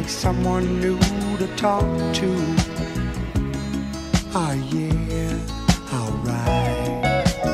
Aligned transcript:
like 0.00 0.08
someone 0.08 0.80
new 0.80 0.98
to 1.36 1.46
talk 1.56 1.84
to? 2.14 2.28
Oh 4.32 4.54
yeah, 4.72 5.36
alright. 5.92 7.44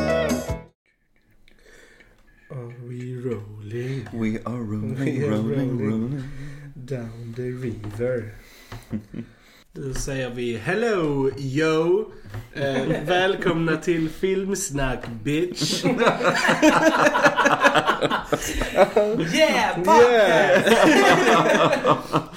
Are 2.51 2.73
we 2.87 3.17
rolling 3.17 4.09
We 4.13 4.39
are 4.47 4.63
rolling, 4.63 4.95
We 4.95 5.25
are 5.25 5.31
rolling, 5.31 5.79
rolling. 5.79 5.91
rolling. 5.91 6.31
down 6.85 7.35
the 7.35 7.51
river? 7.51 8.35
Då 9.79 9.95
säger 9.95 10.31
vi 10.31 10.57
hello 10.57 11.31
yo! 11.37 12.11
Eh, 12.55 12.83
välkomna 13.07 13.77
till 13.77 14.09
Filmsnack 14.09 15.05
bitch! 15.23 15.85
Yeah! 19.35 19.77
Podcast! 19.77 20.69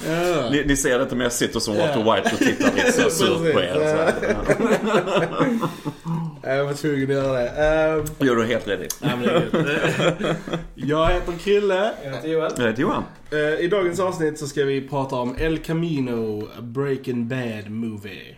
Ja. 0.08 0.50
Ni, 0.52 0.64
ni 0.66 0.78
ser 0.78 0.98
det 0.98 1.04
inte 1.04 1.16
men 1.16 1.24
jag 1.24 1.34
sitter 1.34 1.60
som 1.60 1.78
Walter 1.78 2.16
White 2.16 2.32
och 2.34 2.40
tittar 2.40 2.76
lite 2.76 2.92
så 2.92 3.10
surt 3.10 3.54
på 3.54 3.62
er. 3.62 3.74
Så. 3.74 5.70
Ja. 6.50 6.56
Jag 6.56 6.66
var 6.66 6.74
tvungen 6.74 7.04
att 7.04 7.10
göra 7.10 7.40
det. 7.40 7.96
Um, 8.20 8.28
Gör 8.28 8.36
du 8.36 8.46
helt 8.46 8.68
rätt 8.68 8.80
i. 8.80 9.06
är. 9.06 10.36
Jag 10.76 11.08
heter 11.10 11.34
Krille. 11.40 11.92
Jag 12.04 12.12
heter 12.12 12.28
Joel. 12.30 12.52
Jag 12.58 12.68
heter 12.68 12.82
Johan. 12.82 13.04
Eh, 13.32 13.38
I 13.38 13.68
dagens 13.68 14.00
avsnitt 14.00 14.40
så 14.40 14.48
ska 14.48 14.64
vi 14.64 14.88
prata 14.88 15.16
om 15.16 15.36
El 15.40 15.58
Camino, 15.58 16.44
a 16.58 16.62
Breaking 16.62 17.28
Bad 17.28 17.70
Movie. 17.70 18.36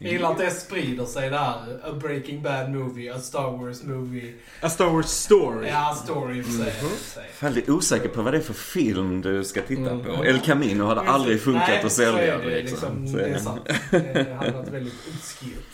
Jag 0.00 0.12
gillar 0.12 0.30
att 0.32 0.38
det 0.38 0.50
sprider 0.50 1.04
sig 1.04 1.30
där. 1.30 1.80
A 1.84 1.92
Breaking 2.02 2.42
Bad 2.42 2.70
movie, 2.70 3.14
a 3.14 3.18
Star 3.18 3.50
Wars 3.58 3.82
movie. 3.84 4.32
A 4.62 4.68
Star 4.68 4.86
Wars 4.90 5.06
Story. 5.06 5.68
Ja, 5.68 5.98
story 6.04 6.38
i 6.38 6.40
och 6.40 6.44
för 6.46 6.52
sig. 6.52 6.66
och 6.66 6.72
för 6.90 7.10
sig. 7.20 7.30
Väldigt 7.40 7.68
osäker 7.68 8.08
på 8.08 8.22
vad 8.22 8.32
det 8.32 8.36
är 8.38 8.42
för 8.42 8.54
film 8.54 9.20
du 9.22 9.44
ska 9.44 9.62
titta 9.62 9.90
Mm. 9.90 10.04
på. 10.04 10.24
El 10.24 10.38
Camino 10.40 10.82
hade 10.84 11.00
aldrig 11.00 11.40
funkat 11.40 11.68
Nej, 11.68 11.82
att 11.84 11.92
så 11.92 12.02
är 12.02 12.06
sälja. 12.12 12.38
det, 12.38 12.44
Liksom. 12.62 13.02
liksom, 13.02 13.12
det 13.18 13.24
är 13.28 13.38
sant. 13.38 13.60
Det 13.90 14.36
hade 14.38 14.52
varit 14.52 14.68
väldigt 14.68 14.94
obskyrt. 15.14 15.64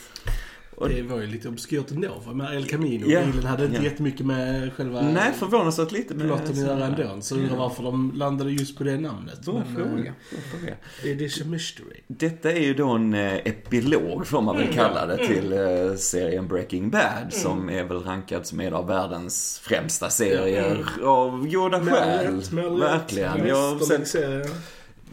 Och- 0.77 0.89
Det 0.89 1.03
var 1.03 1.21
ju 1.21 1.27
lite 1.27 1.49
obskyrt 1.49 1.91
ändå. 1.91 2.33
Med 2.33 2.55
El 2.57 2.65
Camino, 2.65 3.07
Ja, 3.07 3.21
bilen 3.27 3.45
hade 3.47 3.65
inte 3.65 3.77
ja. 3.77 3.83
jättemycket 3.83 4.27
med 4.27 4.73
själva 4.73 5.01
Nej, 5.03 5.33
förvånansvärt 5.39 5.93
lite. 5.93 6.15
plotten 6.15 6.51
att 6.51 6.57
göra 6.57 6.87
ändå. 6.87 7.21
Så 7.21 7.35
undrar 7.37 7.57
varför 7.57 7.83
de 7.83 8.13
landade 8.15 8.51
just 8.53 8.79
på 8.79 8.85
det 8.85 8.97
namnet. 9.01 9.41
Bra 9.45 9.63
fråga. 9.77 10.07
eh, 10.33 10.39
fråga. 10.61 10.77
Is 11.25 11.41
a 11.41 11.45
mystery. 11.47 12.01
Detta 12.07 12.53
är 12.53 12.61
ju 12.61 12.75
då 12.75 12.89
en 12.91 13.15
eh, 13.15 13.35
epilog, 13.35 14.27
får 14.27 14.41
man 14.43 14.57
väl 14.57 14.69
kalla 14.73 15.07
det, 15.07 15.27
till 15.27 15.53
eh, 15.53 15.95
serien 15.97 16.49
Breaking 16.49 16.91
Bad. 16.91 17.27
Som 17.31 17.71
är 17.71 17.85
väl 17.85 17.99
rankad 17.99 18.47
som 18.47 18.61
en 18.61 18.75
av 18.75 18.87
världens 18.87 19.61
främsta 19.63 20.11
serier 20.11 20.85
av 21.05 21.47
goda 21.49 21.81
skäl. 21.81 22.41
Verkligen. 22.81 23.47
Jag 23.47 23.57
har 23.75 23.79
sett. 23.81 24.51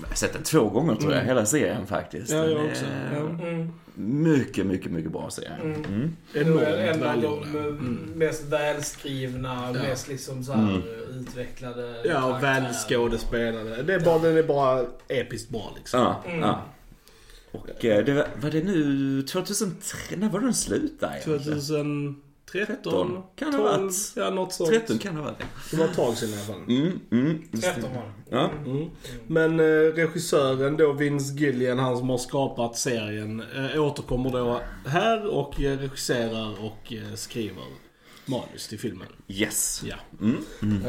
Jag 0.01 0.07
har 0.09 0.15
sett 0.15 0.33
den 0.33 0.43
två 0.43 0.69
gånger 0.69 0.95
tror 0.95 1.13
jag, 1.13 1.21
hela 1.21 1.45
serien 1.45 1.87
faktiskt. 1.87 2.31
Ja, 2.31 2.37
jag 2.37 2.49
Den 2.59 2.69
också. 2.69 2.85
är 2.85 3.15
Ja. 3.15 3.19
Mm. 3.47 3.71
Mycket, 3.95 4.65
mycket, 4.65 4.91
mycket 4.91 5.11
bra 5.11 5.29
serie. 5.29 5.51
Mm. 5.63 6.15
Enormt 6.33 6.61
en 6.67 7.03
av 7.03 7.21
de 7.21 7.43
Mm. 7.57 7.97
mest 8.15 8.43
välskrivna, 8.45 9.71
Ja. 9.75 9.81
mest 9.89 10.07
liksom 10.07 10.43
så 10.43 10.53
här 10.53 10.69
Mm. 10.69 10.81
utvecklade 11.19 11.95
Ja, 12.05 12.35
och 12.37 12.43
välskådespelade. 12.43 13.83
Det 13.83 13.93
är 13.93 13.99
bara, 13.99 14.19
Den 14.19 14.37
är 14.37 14.43
bara 14.43 14.85
episkt 15.07 15.49
bra 15.49 15.73
liksom. 15.77 15.99
Ja, 15.99 16.23
Mm. 16.27 16.39
ja. 16.39 16.61
Och 17.51 17.85
eh, 17.85 18.05
det 18.05 18.13
var, 18.13 18.27
var 18.41 18.49
det 18.49 18.63
nu 18.63 19.21
2003? 19.21 20.15
När 20.17 20.29
var 20.29 20.39
den 20.39 20.53
slutade 20.53 21.13
egentligen? 21.25 22.21
2013? 22.51 23.23
Kan 23.35 23.51
det 23.51 23.57
ha 23.57 23.67
12, 23.67 23.83
varit. 23.83 24.13
Ja, 24.15 24.29
något 24.29 24.53
sånt. 24.53 24.69
13 24.69 24.97
kan 24.97 25.15
det 25.15 25.21
ha 25.21 25.25
varit. 25.31 25.43
Det 25.71 25.77
var 25.77 25.85
ett 25.85 25.95
tag 25.95 26.17
sedan 26.17 26.29
i 26.29 26.33
alla 26.33 26.41
fall. 26.41 26.63
Mm, 26.67 26.99
mm, 27.11 27.41
just 27.51 27.63
det. 27.63 27.73
13 27.73 27.89
var 27.95 28.01
det. 28.01 28.35
Ja. 28.35 28.49
Mm. 28.65 28.89
Men 29.27 29.59
eh, 29.59 29.93
regissören 29.93 30.77
då, 30.77 30.93
Vince 30.93 31.33
Gillian, 31.33 31.79
han 31.79 31.97
som 31.97 32.09
har 32.09 32.17
skapat 32.17 32.77
serien, 32.77 33.43
eh, 33.55 33.83
återkommer 33.83 34.29
då 34.29 34.61
här 34.85 35.27
och 35.27 35.61
eh, 35.61 35.77
regisserar 35.77 36.65
och 36.65 36.93
eh, 36.93 37.15
skriver 37.15 37.63
manus 38.25 38.67
till 38.67 38.79
filmen. 38.79 39.07
Yes. 39.27 39.83
Ja. 39.85 39.95
Mm, 40.21 40.37
mm. 40.61 40.81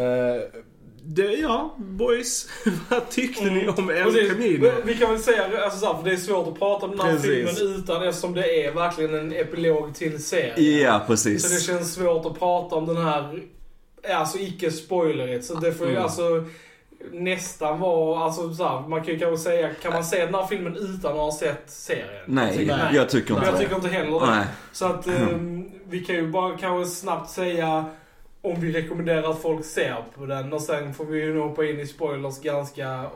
Det, 1.05 1.23
ja, 1.35 1.75
boys. 1.79 2.49
Vad 2.91 3.09
tyckte 3.11 3.45
ni 3.45 3.69
om 3.69 3.91
El 3.91 4.05
Precis. 4.05 4.33
Camino? 4.33 4.71
Vi 4.85 4.95
kan 4.95 5.11
väl 5.11 5.23
säga, 5.23 5.65
alltså, 5.65 5.79
så 5.79 5.87
här, 5.87 5.95
för 5.95 6.05
det 6.05 6.13
är 6.13 6.17
svårt 6.17 6.49
att 6.49 6.59
prata 6.59 6.87
om 6.87 6.91
den 6.97 7.01
här 7.01 7.13
Precis. 7.17 7.31
filmen 7.59 7.75
utan 7.79 8.03
eftersom 8.03 8.35
det 8.35 8.67
är 8.67 8.73
verkligen 8.73 9.15
en 9.15 9.33
epilog 9.33 9.95
till 9.95 10.25
serien. 10.25 10.55
Ja, 10.83 10.93
Så 10.93 11.01
det 11.01 11.07
precis. 11.07 11.67
känns 11.67 11.95
svårt 11.95 12.27
att 12.27 12.39
prata 12.39 12.77
om 12.77 12.87
den 12.87 12.97
här, 12.97 13.43
alltså 14.15 14.39
icke 14.39 14.71
spoilerigt. 14.71 15.45
Så 15.45 15.55
det 15.55 15.73
får 15.73 15.87
ju 15.87 15.93
Mm. 15.93 16.03
alltså 16.05 16.45
nästan 17.13 17.81
vara, 17.81 18.25
alltså 18.25 18.55
så 18.55 18.65
här, 18.69 18.89
man 18.89 19.05
kan 19.05 19.15
ju 19.15 19.21
kanske 19.21 19.45
säga, 19.45 19.71
kan 19.83 19.93
man 19.93 20.05
se 20.05 20.25
den 20.25 20.35
här 20.35 20.47
filmen 20.47 20.77
utan 20.77 21.13
att 21.13 21.19
ha 21.19 21.33
sett 21.33 21.63
serien? 21.71 22.07
Nej, 22.27 22.57
tycker- 22.57 22.77
nej. 22.77 22.97
jag 22.97 23.09
tycker 23.11 23.35
Men 23.35 23.39
inte 23.43 23.51
jag 23.53 23.61
tycker 23.61 23.75
inte 23.77 23.89
heller 23.89 24.21
det. 24.21 24.47
Så 24.73 24.87
att 24.87 25.07
ehm, 25.07 25.71
vi 25.89 26.01
kan 26.05 26.17
ju 26.17 26.31
bara 26.31 26.59
kanske 26.59 26.95
snabbt 26.95 27.31
säga 27.31 27.85
om 28.43 28.61
vi 28.61 28.73
rekommenderar 28.73 29.31
att 29.31 29.43
folk 29.43 29.65
ser 29.65 30.05
på 30.15 30.27
den 30.27 30.53
och 30.53 30.61
sen 30.63 30.95
får 30.95 31.05
vi 31.05 31.21
ju 31.21 31.35
nog 31.35 31.49
hoppa 31.49 31.65
in 31.65 31.81
i 31.81 31.87
spoilers 31.87 32.41
ganska 32.43 33.07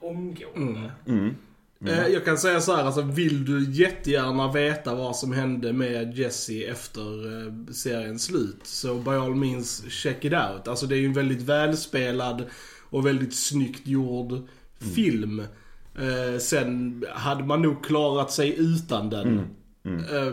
omgående. 0.00 0.92
Mm. 1.06 1.34
Mm. 1.80 1.94
Eh, 1.94 2.06
Jag 2.06 2.24
kan 2.24 2.38
säga 2.38 2.60
så 2.60 2.76
här, 2.76 2.84
alltså 2.84 3.02
vill 3.02 3.44
du 3.44 3.70
jättegärna 3.70 4.52
veta 4.52 4.94
vad 4.94 5.16
som 5.16 5.32
hände 5.32 5.72
med 5.72 6.18
Jesse 6.18 6.62
efter 6.62 7.02
eh, 7.46 7.52
seriens 7.72 8.24
slut 8.24 8.60
så 8.62 8.94
by 8.94 9.10
all 9.10 9.34
means 9.34 9.84
check 9.88 10.24
it 10.24 10.32
out. 10.32 10.68
Alltså 10.68 10.86
det 10.86 10.94
är 10.96 10.98
ju 10.98 11.06
en 11.06 11.12
väldigt 11.12 11.42
välspelad 11.42 12.44
och 12.90 13.06
väldigt 13.06 13.34
snyggt 13.36 13.86
gjord 13.86 14.32
film. 14.94 15.40
Eh, 15.98 16.38
sen 16.38 17.04
hade 17.14 17.44
man 17.44 17.62
nog 17.62 17.84
klarat 17.84 18.32
sig 18.32 18.54
utan 18.58 19.10
den. 19.10 19.40
Mm. 19.84 20.04
Eh, 20.04 20.32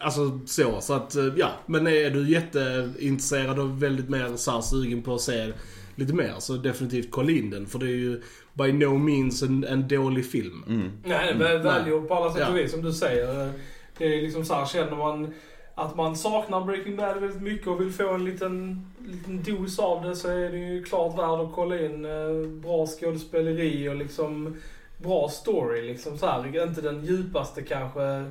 alltså 0.00 0.40
så, 0.46 0.80
så 0.80 0.94
att 0.94 1.16
eh, 1.16 1.24
ja. 1.36 1.48
Men 1.66 1.86
är 1.86 2.10
du 2.10 2.30
jätteintresserad 2.30 3.58
och 3.58 3.82
väldigt 3.82 4.08
mer 4.08 4.36
så 4.36 4.50
här, 4.50 4.60
sugen 4.60 5.02
på 5.02 5.14
att 5.14 5.20
se 5.20 5.52
lite 5.94 6.14
mer 6.14 6.34
så 6.38 6.52
definitivt 6.52 7.10
kolla 7.10 7.30
in 7.30 7.50
den. 7.50 7.66
För 7.66 7.78
det 7.78 7.86
är 7.86 7.88
ju 7.96 8.22
by 8.54 8.72
no 8.72 8.98
means 8.98 9.42
en, 9.42 9.64
en 9.64 9.88
dålig 9.88 10.30
film. 10.30 10.64
Mm. 10.68 10.90
Nej, 11.04 11.34
det 11.34 11.48
är 11.48 11.52
väl 11.52 11.62
välgjort 11.62 12.08
på 12.08 12.14
alla 12.14 12.32
sätt 12.32 12.40
Ja. 12.40 12.48
och 12.50 12.56
vis 12.56 12.70
som 12.72 12.82
du 12.82 12.92
säger. 12.92 13.52
Det 13.98 14.04
är 14.04 14.22
liksom 14.22 14.44
så 14.44 14.54
här, 14.54 14.66
känner 14.66 14.96
man 14.96 15.34
att 15.74 15.96
man 15.96 16.16
saknar 16.16 16.64
Breaking 16.64 16.96
Bad 16.96 17.20
väldigt 17.20 17.42
mycket 17.42 17.66
och 17.66 17.80
vill 17.80 17.92
få 17.92 18.14
en 18.14 18.24
liten, 18.24 18.86
liten 19.08 19.42
dos 19.42 19.78
av 19.78 20.02
det 20.04 20.16
så 20.16 20.28
är 20.28 20.50
det 20.50 20.58
ju 20.58 20.84
klart 20.84 21.18
värd 21.18 21.40
att 21.40 21.52
kolla 21.54 21.80
in. 21.80 22.04
Eh, 22.04 22.48
Bra 22.62 22.86
skådespeleri 22.86 23.88
och 23.88 23.96
liksom 23.96 24.56
bra 25.02 25.28
story 25.28 25.82
liksom 25.82 26.18
så 26.18 26.26
här. 26.26 26.62
Inte 26.68 26.80
den 26.80 27.04
djupaste 27.04 27.62
kanske 27.62 28.30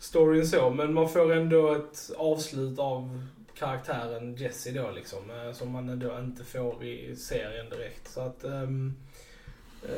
storyn 0.00 0.46
så, 0.46 0.70
men 0.70 0.94
man 0.94 1.08
får 1.08 1.32
ändå 1.32 1.74
ett 1.74 2.10
avslut 2.16 2.78
av 2.78 3.26
karaktären 3.54 4.34
Jesse 4.34 4.70
då 4.70 4.90
liksom. 4.90 5.18
Eh, 5.30 5.52
som 5.52 5.70
man 5.70 5.88
ändå 5.88 6.18
inte 6.18 6.44
får 6.44 6.84
i 6.84 7.16
serien 7.16 7.70
direkt. 7.70 8.08
Så 8.10 8.20
att, 8.20 8.44
Um, 8.44 8.96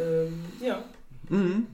um, 0.00 0.46
ja. 0.62 0.76
Mm. 1.31 1.66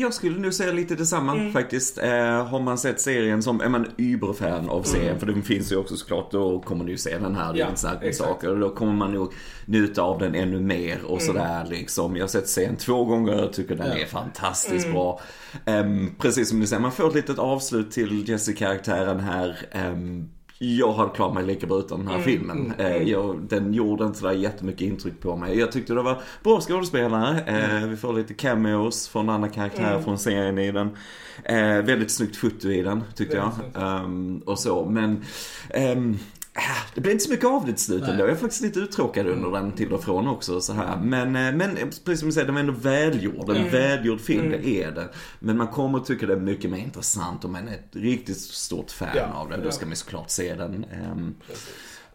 Jag 0.00 0.14
skulle 0.14 0.38
nog 0.38 0.54
säga 0.54 0.72
lite 0.72 0.94
detsamma 0.94 1.34
Mm. 1.34 1.52
faktiskt. 1.52 1.98
Eh, 1.98 2.46
har 2.46 2.60
man 2.60 2.78
sett 2.78 3.00
serien 3.00 3.42
som, 3.42 3.60
är 3.60 3.68
man 3.68 3.86
überfan 3.96 4.68
av 4.68 4.82
serien, 4.82 5.18
för 5.20 5.26
den 5.26 5.42
finns 5.42 5.72
ju 5.72 5.76
också 5.76 5.96
såklart, 5.96 6.30
då 6.30 6.60
kommer 6.60 6.84
du 6.84 6.90
ju 6.90 6.98
se 6.98 7.18
den 7.18 7.34
här, 7.34 7.54
Ja, 7.54 8.12
saker. 8.12 8.48
Och 8.50 8.58
då 8.58 8.70
kommer 8.70 8.92
man 8.92 9.12
nog 9.14 9.32
njuta 9.66 10.02
av 10.02 10.18
den 10.18 10.34
ännu 10.34 10.60
mer 10.60 11.02
och 11.04 11.20
Mm. 11.22 11.26
sådär 11.26 11.66
liksom. 11.70 12.16
Jag 12.16 12.22
har 12.22 12.28
sett 12.28 12.48
serien 12.48 12.76
två 12.76 13.04
gånger, 13.04 13.32
jag 13.32 13.52
tycker 13.52 13.74
den 13.74 13.86
Ja. 13.86 13.98
är 13.98 14.06
fantastiskt 14.06 14.84
Mm. 14.84 14.94
bra. 14.94 15.20
Ehm, 15.64 16.10
precis 16.18 16.48
som 16.48 16.60
du 16.60 16.66
säger, 16.66 16.82
man 16.82 16.92
får 16.92 17.08
ett 17.08 17.14
litet 17.14 17.38
avslut 17.38 17.90
till 17.90 18.28
Jesse-karaktären 18.28 19.20
här. 19.20 19.56
Ehm, 19.72 20.28
jag 20.58 20.92
hade 20.92 21.10
klarat 21.10 21.34
mig 21.34 21.44
lika 21.46 21.66
bra 21.66 21.78
utan 21.78 21.98
den 21.98 22.08
här 22.08 22.14
Mm, 22.14 22.24
filmen. 22.24 22.58
mm, 22.58 22.72
Eh, 22.80 22.96
mm. 22.96 23.08
jag, 23.08 23.40
den 23.48 23.74
gjorde 23.74 24.04
inte 24.04 24.18
sådär 24.18 24.32
jättemycket 24.32 24.80
intryck 24.80 25.20
på 25.20 25.36
mig. 25.36 25.58
Jag 25.58 25.72
tyckte 25.72 25.94
det 25.94 26.02
var 26.02 26.20
bra 26.42 26.60
skådespelare. 26.60 27.40
Eh, 27.40 27.86
vi 27.88 27.96
får 27.96 28.12
lite 28.12 28.34
cameos 28.34 29.08
från 29.08 29.28
andra 29.28 29.48
karaktärer 29.48 29.90
Mm. 29.92 30.04
från 30.04 30.18
serien 30.18 30.58
i 30.58 30.72
den. 30.72 30.88
Eh, 31.44 31.82
väldigt 31.84 32.10
snyggt 32.10 32.36
foto 32.36 32.68
i 32.68 32.82
den, 32.82 33.02
tyckte 33.14 33.36
jag. 33.36 33.50
Ehm, 33.82 34.38
och 34.46 34.58
så, 34.58 34.84
men... 34.84 35.24
äh, 35.70 35.96
det 36.94 37.00
blev 37.00 37.12
inte 37.12 37.24
så 37.24 37.30
mycket 37.30 37.46
av 37.46 37.66
det 37.66 37.72
till 37.72 37.84
slut 37.84 38.02
ändå. 38.02 38.22
Jag 38.24 38.30
är 38.30 38.34
faktiskt 38.34 38.62
lite 38.62 38.78
uttråkad 38.80 39.26
under 39.26 39.50
den 39.50 39.72
till 39.72 39.92
och 39.92 40.04
från 40.04 40.28
också. 40.28 40.60
Så 40.60 40.72
här. 40.72 40.96
Men, 41.02 41.36
eh, 41.36 41.52
men 41.54 41.76
precis 41.76 42.18
som 42.20 42.28
du 42.28 42.32
säger, 42.32 42.46
den 42.46 42.54
var 42.54 42.60
ändå 42.60 42.72
välgjord. 42.72 43.50
En 43.50 43.56
Mm. 43.56 43.70
välgjord 43.72 44.20
film, 44.20 44.46
Mm. 44.46 44.62
det 44.62 44.82
är 44.82 44.90
det. 44.90 45.08
Men 45.38 45.56
man 45.56 45.68
kommer 45.68 45.98
att 45.98 46.06
tycka 46.06 46.26
det 46.26 46.32
är 46.32 46.36
mycket 46.36 46.70
mer 46.70 46.78
intressant 46.78 47.44
om 47.44 47.52
man 47.52 47.68
är 47.68 47.72
ett 47.74 47.88
riktigt 47.96 48.36
stort 48.40 48.90
fan 48.90 49.08
Ja. 49.16 49.24
av 49.34 49.48
den. 49.50 49.62
Då 49.64 49.70
ska 49.70 49.86
man 49.86 49.96
såklart 49.96 50.30
se 50.30 50.54
den. 50.54 50.84
Ehm, 50.84 51.34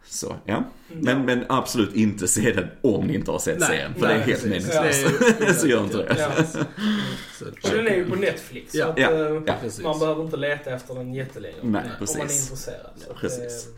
så, 0.06 0.36
ja. 0.46 0.64
Mm. 0.92 1.04
Men, 1.06 1.26
men 1.26 1.46
absolut 1.50 1.94
inte 1.96 2.28
se 2.28 2.52
den 2.54 2.68
om 2.82 3.08
ni 3.08 3.16
inte 3.16 3.32
har 3.32 3.40
sett 3.40 3.60
Nej, 3.60 3.68
serien. 3.70 3.94
För 3.94 4.08
nej, 4.08 4.16
det 4.18 4.22
är 4.24 4.26
helt 4.28 4.44
meningslöst. 4.44 5.60
Så 5.62 5.68
gör 5.68 5.84
inte 5.84 5.98
det. 5.98 6.16
Ja. 6.20 6.30
Och 7.64 7.70
den 7.76 7.88
är 7.88 7.96
ju 7.96 8.10
på 8.10 8.16
Netflix. 8.16 8.76
Ja. 8.76 8.86
Så 8.86 8.92
att, 8.92 9.00
Ja. 9.00 9.12
eh. 9.12 9.84
Man 9.84 10.00
behöver 10.00 10.24
inte 10.24 10.38
leta 10.38 10.70
efter 10.72 10.96
den 10.96 11.14
jättelänge. 11.14 11.56
Nej, 11.62 11.82
Om 12.00 12.06
man 12.18 12.18
är 12.18 12.22
intresserad. 12.22 12.92
Så 13.06 13.12
att, 13.12 13.18
Precis. 13.18 13.68
eh, 13.68 13.74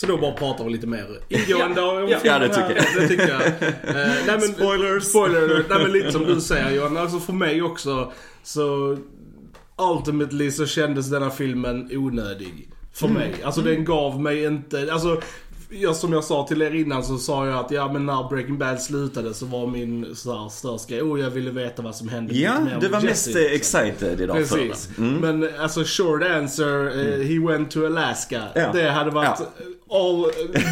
Så 0.00 0.06
då 0.06 0.16
bara 0.16 0.32
pratar 0.32 0.64
vi 0.64 0.70
lite 0.70 0.86
mer 0.86 1.06
ingående 1.28 1.82
om 1.82 2.08
Ja, 2.08 2.18
filmen 2.18 2.22
ja, 2.24 2.38
det 2.38 2.48
tycker 2.48 2.80
här. 2.80 3.00
Det 3.00 3.08
tycker 3.08 3.28
jag. 3.28 3.42
Eh, 3.42 4.12
nej, 4.26 4.26
men, 4.26 4.40
Spoilers. 4.40 5.04
Spoiler. 5.04 5.64
Nej 5.68 5.78
men 5.82 5.92
lite 5.92 6.12
som 6.12 6.24
du 6.24 6.40
säger 6.40 6.70
Johan. 6.70 6.96
Alltså 6.96 7.20
för 7.20 7.32
mig 7.32 7.62
också 7.62 8.12
så 8.42 8.98
ultimately 9.78 10.50
så 10.50 10.66
kändes 10.66 11.10
denna 11.10 11.30
filmen 11.30 11.88
onödig. 11.92 12.70
För 12.92 13.08
mig. 13.08 13.34
Alltså 13.44 13.60
den 13.60 13.84
gav 13.84 14.20
mig 14.20 14.44
inte, 14.44 14.92
alltså 14.92 15.20
jag, 15.70 15.96
som 15.96 16.12
jag 16.12 16.24
sa 16.24 16.46
till 16.46 16.62
er 16.62 16.74
innan 16.74 17.04
så 17.04 17.18
sa 17.18 17.46
jag 17.46 17.58
att 17.58 17.70
ja 17.70 17.92
men 17.92 18.06
när 18.06 18.28
Breaking 18.28 18.58
Bad 18.58 18.82
slutade 18.82 19.34
så 19.34 19.46
var 19.46 19.66
min 19.66 20.14
så 20.16 20.38
här, 20.42 20.48
största 20.48 20.90
grej, 20.94 21.02
oh 21.02 21.20
jag 21.20 21.30
ville 21.30 21.50
veta 21.50 21.82
vad 21.82 21.94
som 21.96 22.08
hände 22.08 22.34
Ja, 22.34 22.52
du 22.80 22.88
var 22.88 23.00
Jesse, 23.00 23.06
mest 23.06 23.26
eh, 23.28 23.34
liksom. 23.34 23.80
excited 23.80 24.20
idag 24.20 24.46
för 24.46 24.56
Precis. 24.56 24.88
Mm. 24.98 25.14
Men 25.38 25.50
alltså 25.60 25.82
short 25.84 26.22
answer, 26.22 26.86
eh, 26.86 27.26
he 27.26 27.38
went 27.52 27.70
to 27.70 27.86
Alaska. 27.86 28.42
Ja. 28.54 28.70
Det 28.72 28.90
hade 28.90 29.10
varit 29.10 29.40
Ja. 29.40 29.46
all 29.98 30.22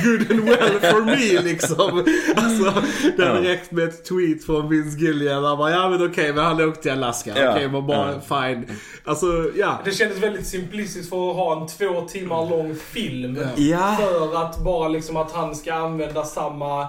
good 0.05 0.31
and 0.31 0.41
well 0.49 0.81
for 0.81 1.05
me 1.05 1.43
liksom. 1.51 2.05
Alltså, 2.37 2.83
det 3.17 3.25
hade 3.27 3.45
Ja. 3.45 3.53
räckt 3.53 3.73
med 3.73 3.85
ett 3.89 4.05
tweet 4.05 4.45
från 4.45 4.69
Vince 4.69 4.99
Gillian. 4.99 5.45
Han 5.45 5.59
bara, 5.59 5.71
ja 5.71 5.89
men 5.91 6.07
okej, 6.11 6.33
men 6.33 6.45
han 6.45 6.61
åkte 6.69 6.83
till 6.83 6.91
Alaska. 6.91 7.33
Ja. 7.45 7.53
Okej, 7.53 7.69
men 7.69 7.87
bara 7.87 8.21
fine. 8.21 8.67
Alltså, 9.05 9.27
ja. 9.57 9.81
Det 9.85 9.91
kändes 9.93 10.19
väldigt 10.23 10.47
simplistiskt 10.47 11.09
för 11.09 11.31
att 11.31 11.37
ha 11.37 11.61
en 11.61 11.67
två 11.69 12.01
timmar 12.09 12.51
lång 12.51 12.75
film. 12.75 13.39
Ja. 13.57 13.97
För 14.01 14.43
att 14.43 14.65
bara 14.65 14.88
liksom 14.89 15.17
att 15.17 15.33
han 15.33 15.55
ska 15.55 15.75
använda 15.75 16.25
samma 16.25 16.89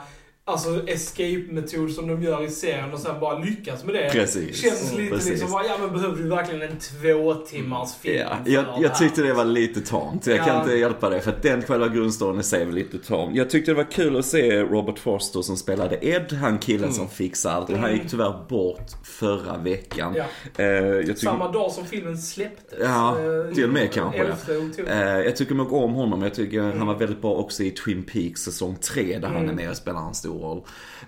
alltså 0.51 0.88
escape-metod 0.88 1.92
som 1.92 2.07
de 2.07 2.24
gör 2.24 2.44
i 2.44 2.50
serien 2.50 2.94
och 2.94 3.00
sen 3.00 3.19
bara 3.19 3.40
lyckas 3.40 3.84
med 3.84 3.96
det. 3.96 4.10
Precis. 4.12 4.62
Känns 4.62 4.94
lite 4.98 5.12
Precis. 5.16 5.30
liksom 5.30 5.51
bara, 5.51 5.66
ja 5.66 5.78
men 5.81 5.92
behöver 5.92 6.16
du 6.24 6.30
verkligen 6.30 6.62
en 6.62 6.78
två 6.80 7.34
timmars 7.34 7.96
film 8.01 8.19
Ja, 8.30 8.38
jag, 8.46 8.66
jag 8.81 8.96
tyckte 8.98 9.22
det 9.22 9.34
var 9.34 9.46
lite 9.46 9.81
tamt. 9.81 10.28
Jag 10.28 10.38
kan 10.38 10.48
Ja. 10.48 10.62
inte 10.62 10.74
hjälpa 10.75 11.10
det. 11.10 11.22
För 11.22 11.31
att 11.31 11.42
den 11.44 11.62
själva 11.62 11.88
grundstoryn 11.88 12.40
i 12.40 12.44
sig 12.44 12.66
var 12.66 12.72
lite 12.74 12.98
tam. 12.98 13.36
Jag 13.36 13.50
tyckte 13.50 13.72
det 13.72 13.75
var 13.75 13.92
kul 13.92 14.18
att 14.19 14.25
se 14.25 14.62
Robert 14.62 15.00
Forster 15.00 15.42
som 15.42 15.57
spelade 15.57 16.06
Ed. 16.06 16.34
Han 16.34 16.57
killen 16.60 16.94
som 16.94 17.07
fixar 17.10 17.52
allt. 17.52 17.78
Han 17.78 17.94
gick 17.94 18.10
tyvärr 18.10 18.45
bort 18.50 18.88
förra 19.04 19.57
veckan. 19.57 20.13
Ja. 20.18 20.24
Eh, 20.63 20.66
jag 20.66 21.06
tycker, 21.06 21.19
Samma 21.19 21.52
dag 21.52 21.72
som 21.72 21.86
filmen 21.86 22.18
släpptes. 22.18 22.80
Ja, 22.81 23.16
Eh, 23.19 23.54
till 23.54 23.63
och 23.63 23.69
med 23.74 23.92
kanske, 23.94 24.18
ja. 24.19 24.24
11 24.24 24.68
oktober. 24.69 25.18
Eh, 25.18 25.25
jag 25.25 25.36
tycker 25.36 25.56
mycket 25.56 25.74
om 25.74 25.94
honom. 25.94 26.22
Jag 26.22 26.34
tycker 26.34 26.62
han 26.62 26.88
var 26.88 26.95
väldigt 26.95 27.22
bra 27.22 27.34
också 27.36 27.63
i 27.63 27.72
Twin 27.72 28.04
Peaks 28.04 28.42
säsong 28.42 28.75
3 28.81 29.19
där 29.19 29.28
han 29.28 29.38
Mm. 29.38 29.50
är 29.50 29.54
med 29.54 29.69
och 29.69 29.78
spelar 29.78 30.07
en 30.07 30.13
stor 30.13 30.39
roll. 30.40 30.62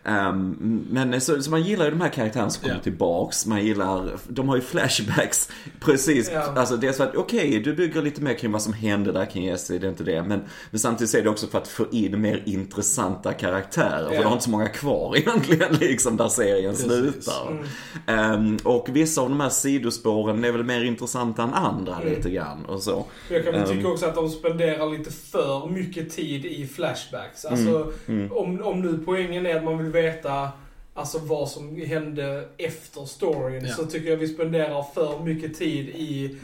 Ehm, 0.03 0.85
men 0.91 1.21
så, 1.21 1.41
så 1.41 1.51
man 1.51 1.63
gillar 1.63 1.85
ju 1.85 1.91
de 1.91 2.01
här 2.01 2.09
karaktärerna 2.09 2.49
som 2.49 2.61
kommer 2.61 2.75
Ja. 2.75 2.81
tillbaks. 2.83 3.45
Man 3.45 3.65
gillar, 3.65 4.09
de 4.27 4.49
har 4.49 4.55
ju 4.55 4.61
flashbacks. 4.61 5.49
Precis. 5.79 6.31
Ja. 6.33 6.53
Alltså 6.55 6.77
det 6.77 6.87
är 6.87 6.91
så 6.91 7.03
att 7.03 7.15
okej, 7.15 7.59
du 7.59 7.73
bygger 7.73 8.01
lite 8.01 8.21
mer 8.21 8.33
kring 8.33 8.51
vad 8.51 8.61
som 8.61 8.73
hände 8.73 9.11
där 9.11 9.25
kring 9.25 9.45
Jesse, 9.45 9.77
det 9.77 9.87
är 9.87 9.89
inte 9.89 10.03
det. 10.03 10.23
Men, 10.23 10.41
men 10.71 10.79
samtidigt 10.79 11.13
är 11.15 11.21
det 11.23 11.29
också 11.29 11.47
för 11.47 11.57
att 11.57 11.67
få 11.67 11.85
in 11.91 12.21
mer 12.21 12.43
intressanta 12.45 13.33
karaktärer. 13.33 14.07
För 14.07 14.13
Ja. 14.15 14.19
du 14.21 14.25
har 14.25 14.31
inte 14.33 14.43
så 14.43 14.49
många 14.51 14.67
kvar 14.67 15.15
egentligen 15.17 15.73
liksom 15.73 16.17
där 16.17 16.27
serien 16.27 16.71
Precis. 16.71 16.87
slutar. 16.91 17.51
Mm. 17.51 17.65
Ehm, 18.05 18.57
och 18.63 18.87
vissa 18.91 19.21
av 19.21 19.29
de 19.29 19.39
här 19.39 19.49
sidospåren 19.49 20.43
är 20.43 20.51
väl 20.51 20.63
mer 20.63 20.83
intressanta 20.83 21.43
än 21.43 21.53
andra 21.53 21.95
Mm. 21.95 22.09
lite 22.13 22.29
grann 22.29 22.65
och 22.65 22.83
så. 22.83 23.05
Jag 23.29 23.43
kan 23.43 23.53
väl 23.53 23.67
tycka 23.67 23.79
Ehm. 23.79 23.85
också 23.91 24.05
att 24.05 24.15
de 24.15 24.29
spenderar 24.29 24.97
lite 24.97 25.11
för 25.11 25.67
mycket 25.69 26.09
tid 26.15 26.45
i 26.45 26.67
flashbacks. 26.67 27.45
Alltså, 27.45 27.91
Mm. 28.07 28.31
Om, 28.31 28.61
om 28.63 28.81
nu 28.81 28.97
poängen 29.11 29.45
är 29.45 29.55
att 29.55 29.63
man 29.63 29.77
vill 29.77 29.91
veta 29.91 30.51
alltså, 30.93 31.19
vad 31.19 31.49
som 31.49 31.81
hände 31.81 32.47
efter 32.57 33.05
storyn 33.05 33.65
Ja. 33.65 33.73
så 33.73 33.85
tycker 33.85 34.09
jag 34.09 34.17
vi 34.17 34.27
spenderar 34.27 34.83
för 34.93 35.23
mycket 35.23 35.57
tid 35.57 35.89
i 35.89 36.35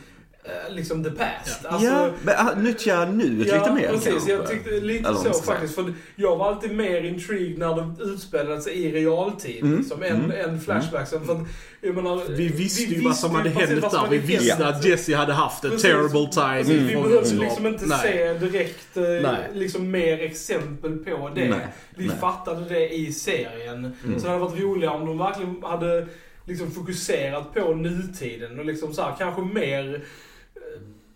liksom 0.70 1.04
the 1.04 1.10
past. 1.10 1.66
Alltså, 1.66 1.88
ja, 1.88 2.10
men 2.24 2.36
ah, 2.38 2.54
nyttja 2.56 3.06
nuet 3.06 3.40
lite 3.40 3.72
mer 3.74 3.88
precis. 3.88 4.08
kanske. 4.08 4.32
Jag 4.32 4.48
tyckte 4.48 4.70
lite 4.70 5.10
Eller 5.10 5.20
så 5.20 5.34
faktiskt. 5.34 5.76
För 5.76 5.94
jag 6.16 6.36
var 6.36 6.48
alltid 6.48 6.76
mer 6.76 7.02
intrigued 7.04 7.58
när 7.58 7.76
det 7.76 8.04
utspelade 8.04 8.62
sig 8.62 8.74
i 8.74 8.92
realtid. 8.92 9.64
Mm, 9.64 9.78
Liksom, 9.78 10.04
än, 10.04 10.24
mm, 10.24 10.50
än 10.50 10.62
flashbacksen. 10.62 11.26
För 11.26 11.34
att, 11.34 11.48
jag 11.82 11.96
menar, 11.96 12.22
Vi 12.30 12.48
visste 12.48 12.84
ju 12.84 13.00
vi 13.00 13.06
vad 13.06 13.16
som 13.16 13.36
hade 13.36 13.50
hänt 13.50 13.82
där. 13.82 14.08
Vi 14.10 14.18
visste 14.18 14.68
att 14.68 14.86
Jesse 14.86 15.16
hade 15.16 15.34
haft 15.34 15.64
ett 15.64 15.72
Precis. 15.72 15.92
terrible 15.92 16.28
time. 16.32 16.58
Precis, 16.58 16.82
vi 16.82 16.96
behövde 16.96 17.36
liksom 17.36 17.68
inte 17.68 17.86
Nej. 17.86 18.00
se 18.02 18.34
direkt 18.34 18.98
eh, 18.98 19.04
Nej. 19.04 19.50
liksom 19.54 19.92
mer 19.92 20.20
exempel 20.20 20.98
på 20.98 21.32
det. 21.36 21.50
Nej, 21.50 21.68
vi 21.96 22.08
nej. 22.08 22.18
fattade 22.22 22.66
det 22.70 22.90
i 22.96 23.14
serien. 23.14 23.96
Så 24.18 24.24
det 24.26 24.30
hade 24.30 24.40
varit 24.44 24.62
roligare 24.62 24.96
om 24.96 25.06
de 25.06 25.18
verkligen 25.18 25.64
hade 25.64 26.08
liksom 26.46 26.72
fokuserat 26.72 27.54
på 27.54 27.74
nutiden 27.74 28.60
och 28.60 28.66
liksom 28.66 28.94
så 28.94 29.02
här, 29.02 29.16
kanske 29.18 29.42
mer 29.42 29.96
eh, 29.96 30.02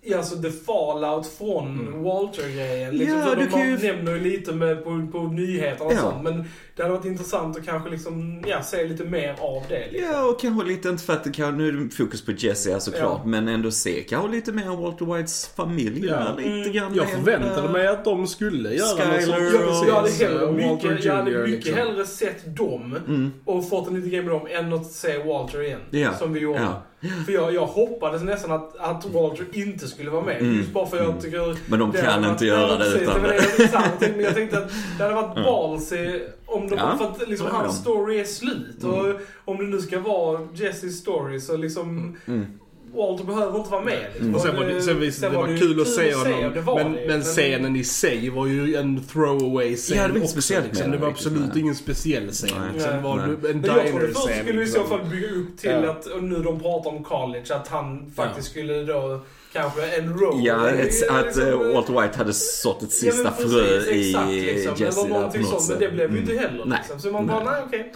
Ja, 0.04 0.18
alltså 0.18 0.36
the 0.42 0.52
fallout 0.52 1.28
från 1.28 2.04
Walter-grejen. 2.04 2.98
Liksom, 2.98 3.20
Ja, 3.20 3.36
du 3.36 3.46
de 3.46 3.52
kan 3.52 3.70
ju- 3.70 3.78
nämner 3.78 4.12
ju 4.12 4.20
lite 4.20 4.52
med 4.52 4.84
på, 4.84 5.08
på 5.12 5.20
nyheterna 5.24 5.86
och 5.86 5.94
Ja. 5.94 5.98
sånt. 5.98 6.24
Men 6.24 6.44
det 6.76 6.84
hade 6.84 6.96
varit 6.96 7.06
intressant 7.06 7.58
att 7.58 7.66
kanske 7.66 7.90
liksom, 7.90 8.44
ja, 8.48 8.62
se 8.64 8.84
lite 8.88 9.04
mer 9.04 9.36
av 9.40 9.64
det. 9.70 9.92
Liksom. 9.92 10.12
Ja, 10.12 10.26
och 10.26 10.40
kanske 10.42 10.68
lite, 10.68 10.90
inte 10.90 11.04
för 11.04 11.14
att 11.14 11.24
det 11.24 11.32
kan, 11.32 11.58
nu 11.58 11.68
är 11.68 11.72
det 11.72 11.90
fokus 11.96 12.26
på 12.26 12.32
Jesse 12.32 12.80
såklart, 12.80 13.04
Ja. 13.04 13.22
men 13.26 13.48
ändå 13.48 13.72
se 13.72 14.02
kanske 14.10 14.32
lite 14.32 14.52
mer 14.52 14.70
av 14.70 14.82
Walter 14.82 15.06
Whites 15.06 15.48
familj 15.56 16.06
Ja. 16.08 16.36
lite 16.38 16.50
Mm. 16.50 16.72
grann. 16.72 16.96
Jag 16.96 17.10
förväntade 17.10 17.70
mig 17.70 17.88
att 17.88 18.06
de 18.06 18.28
skulle 18.28 18.74
göra 18.74 18.88
Skyler 18.88 19.16
något 19.18 19.76
sånt. 19.76 19.82
och- 19.82 19.88
Jag, 19.90 19.96
hade 19.96 20.12
hellre 20.12 20.52
mycket, 20.52 21.06
jag 21.06 21.16
hade 21.16 21.32
Jr. 21.32 21.38
mycket 21.48 21.66
liksom. 21.66 21.74
hellre 21.88 22.06
sett 22.06 22.56
dem 22.58 22.98
Mm. 23.08 23.32
och 23.46 23.70
fått 23.70 23.88
en 23.88 23.96
liten 23.96 24.10
grej 24.12 24.22
med 24.22 24.32
dem 24.32 24.48
än 24.52 24.74
att 24.74 24.86
se 24.92 25.18
Walter 25.24 25.62
igen. 25.64 25.80
Ja. 25.90 26.14
Som 26.14 26.34
vi 26.34 26.40
gjorde. 26.40 26.60
Ja. 26.60 26.82
För 27.26 27.32
jag, 27.32 27.54
jag 27.54 27.66
hoppades 27.66 28.22
nästan 28.22 28.52
att, 28.52 28.78
att 28.78 29.06
Walter 29.06 29.46
inte 29.52 29.88
skulle 29.88 30.10
vara 30.10 30.26
med. 30.26 30.42
Mm. 30.42 30.58
Just 30.58 30.72
bara 30.72 30.86
för 30.86 30.98
jag 30.98 31.22
tycker... 31.22 31.58
Men 31.70 31.80
de 31.80 31.92
kan 31.92 32.26
inte 32.26 32.46
göra 32.46 32.78
det 32.78 33.02
utan 33.02 33.22
det. 33.22 34.12
Men 34.16 34.26
jag 34.26 34.36
tänkte 34.36 34.58
att 34.58 34.72
det 34.98 35.04
hade 35.04 35.16
varit 35.16 35.46
ballsy 35.46 36.20
om 36.46 36.70
de... 36.70 36.76
Ja, 36.76 36.98
För 36.98 37.06
att 37.06 37.30
liksom 37.30 37.48
hans 37.52 37.78
story 37.78 38.20
är 38.20 38.26
slut. 38.26 38.84
Och 38.84 39.22
om 39.46 39.58
det 39.58 39.64
nu 39.64 39.80
ska 39.80 40.00
vara 40.00 40.48
Jessys 40.54 41.00
story 41.00 41.40
så 41.40 41.58
liksom... 41.58 42.18
Mm. 42.26 42.46
Walter 42.94 43.24
behöver 43.26 43.58
inte 43.58 43.72
vara 43.72 43.84
med. 43.84 44.00
Liksom. 44.14 44.36
Och 44.36 44.42
sen 44.42 44.56
var 44.56 44.66
det, 44.66 44.82
sen 44.82 45.00
visst, 45.00 45.22
det 45.22 45.30
var 45.30 45.48
ju 45.48 45.58
kul 45.58 45.82
att 45.82 45.88
se 45.88 46.14
honom. 46.14 46.52
det 46.54 46.62
var 46.62 46.84
men, 46.84 46.94
det. 46.94 47.06
men 47.08 47.22
scenen 47.22 47.76
i 47.76 47.84
sig 47.84 48.30
var 48.30 48.48
ju 48.48 48.76
en 48.76 49.04
throwaway 49.04 49.76
scen 49.76 49.98
Ja, 49.98 50.08
det 50.08 50.20
var 50.20 50.28
speciellt 50.28 50.66
liksom. 50.66 50.92
Det 50.92 50.98
var 50.98 51.08
det 51.08 51.12
absolut 51.12 51.50
nej. 51.54 51.60
ingen 51.60 51.76
speciell 51.76 52.32
scen. 52.32 52.50
Nej. 52.78 52.88
Det 52.88 53.00
var 53.04 53.16
Nej. 53.16 53.52
en 53.52 53.62
Men 53.62 53.76
jag 53.76 53.88
trodde 53.88 54.08
först 54.08 54.28
diner-scen. 54.28 54.44
skulle 54.46 54.60
vi 54.60 54.66
i 54.66 54.68
så 54.68 54.80
liksom. 54.80 54.98
fall 55.00 55.10
bygga 55.10 55.28
upp 55.30 55.58
till 55.58 55.70
Ja. 55.70 55.92
att, 55.92 56.06
och 56.06 56.24
nu 56.24 56.44
de 56.44 56.60
pratar 56.60 56.90
om 56.90 57.04
college, 57.04 57.56
att 57.56 57.68
han 57.68 58.12
faktiskt 58.16 58.50
skulle 58.50 58.84
då 58.84 59.22
kanske 59.54 59.82
enroll. 59.98 60.46
Ja, 60.46 60.70
ett, 60.70 60.94
Ja, 61.08 61.20
att 61.20 61.26
liksom, 61.26 61.74
Walter 61.74 62.02
White 62.02 62.18
hade 62.18 62.34
sått 62.34 62.84
ett 62.84 62.90
Ja, 63.04 63.12
sista 63.12 63.24
men 63.24 63.34
precis, 63.34 63.52
frö 63.54 63.92
i 63.92 64.10
exakt, 64.10 64.30
liksom. 64.32 64.76
Jesse 64.86 65.00
Eller 65.02 65.10
någonting 65.10 65.42
något 65.42 65.50
sånt, 65.50 65.70
men 65.70 65.80
det 65.80 65.96
blev 65.96 66.12
ju 66.14 66.20
inte 66.20 66.32
Mm. 66.32 66.44
heller. 66.44 66.66
Nej. 66.66 66.78
Liksom. 66.82 67.00
Så 67.00 67.12
man 67.12 67.26
Nej. 67.26 67.36
bara, 67.36 67.52
nej 67.52 67.62
okej. 67.66 67.94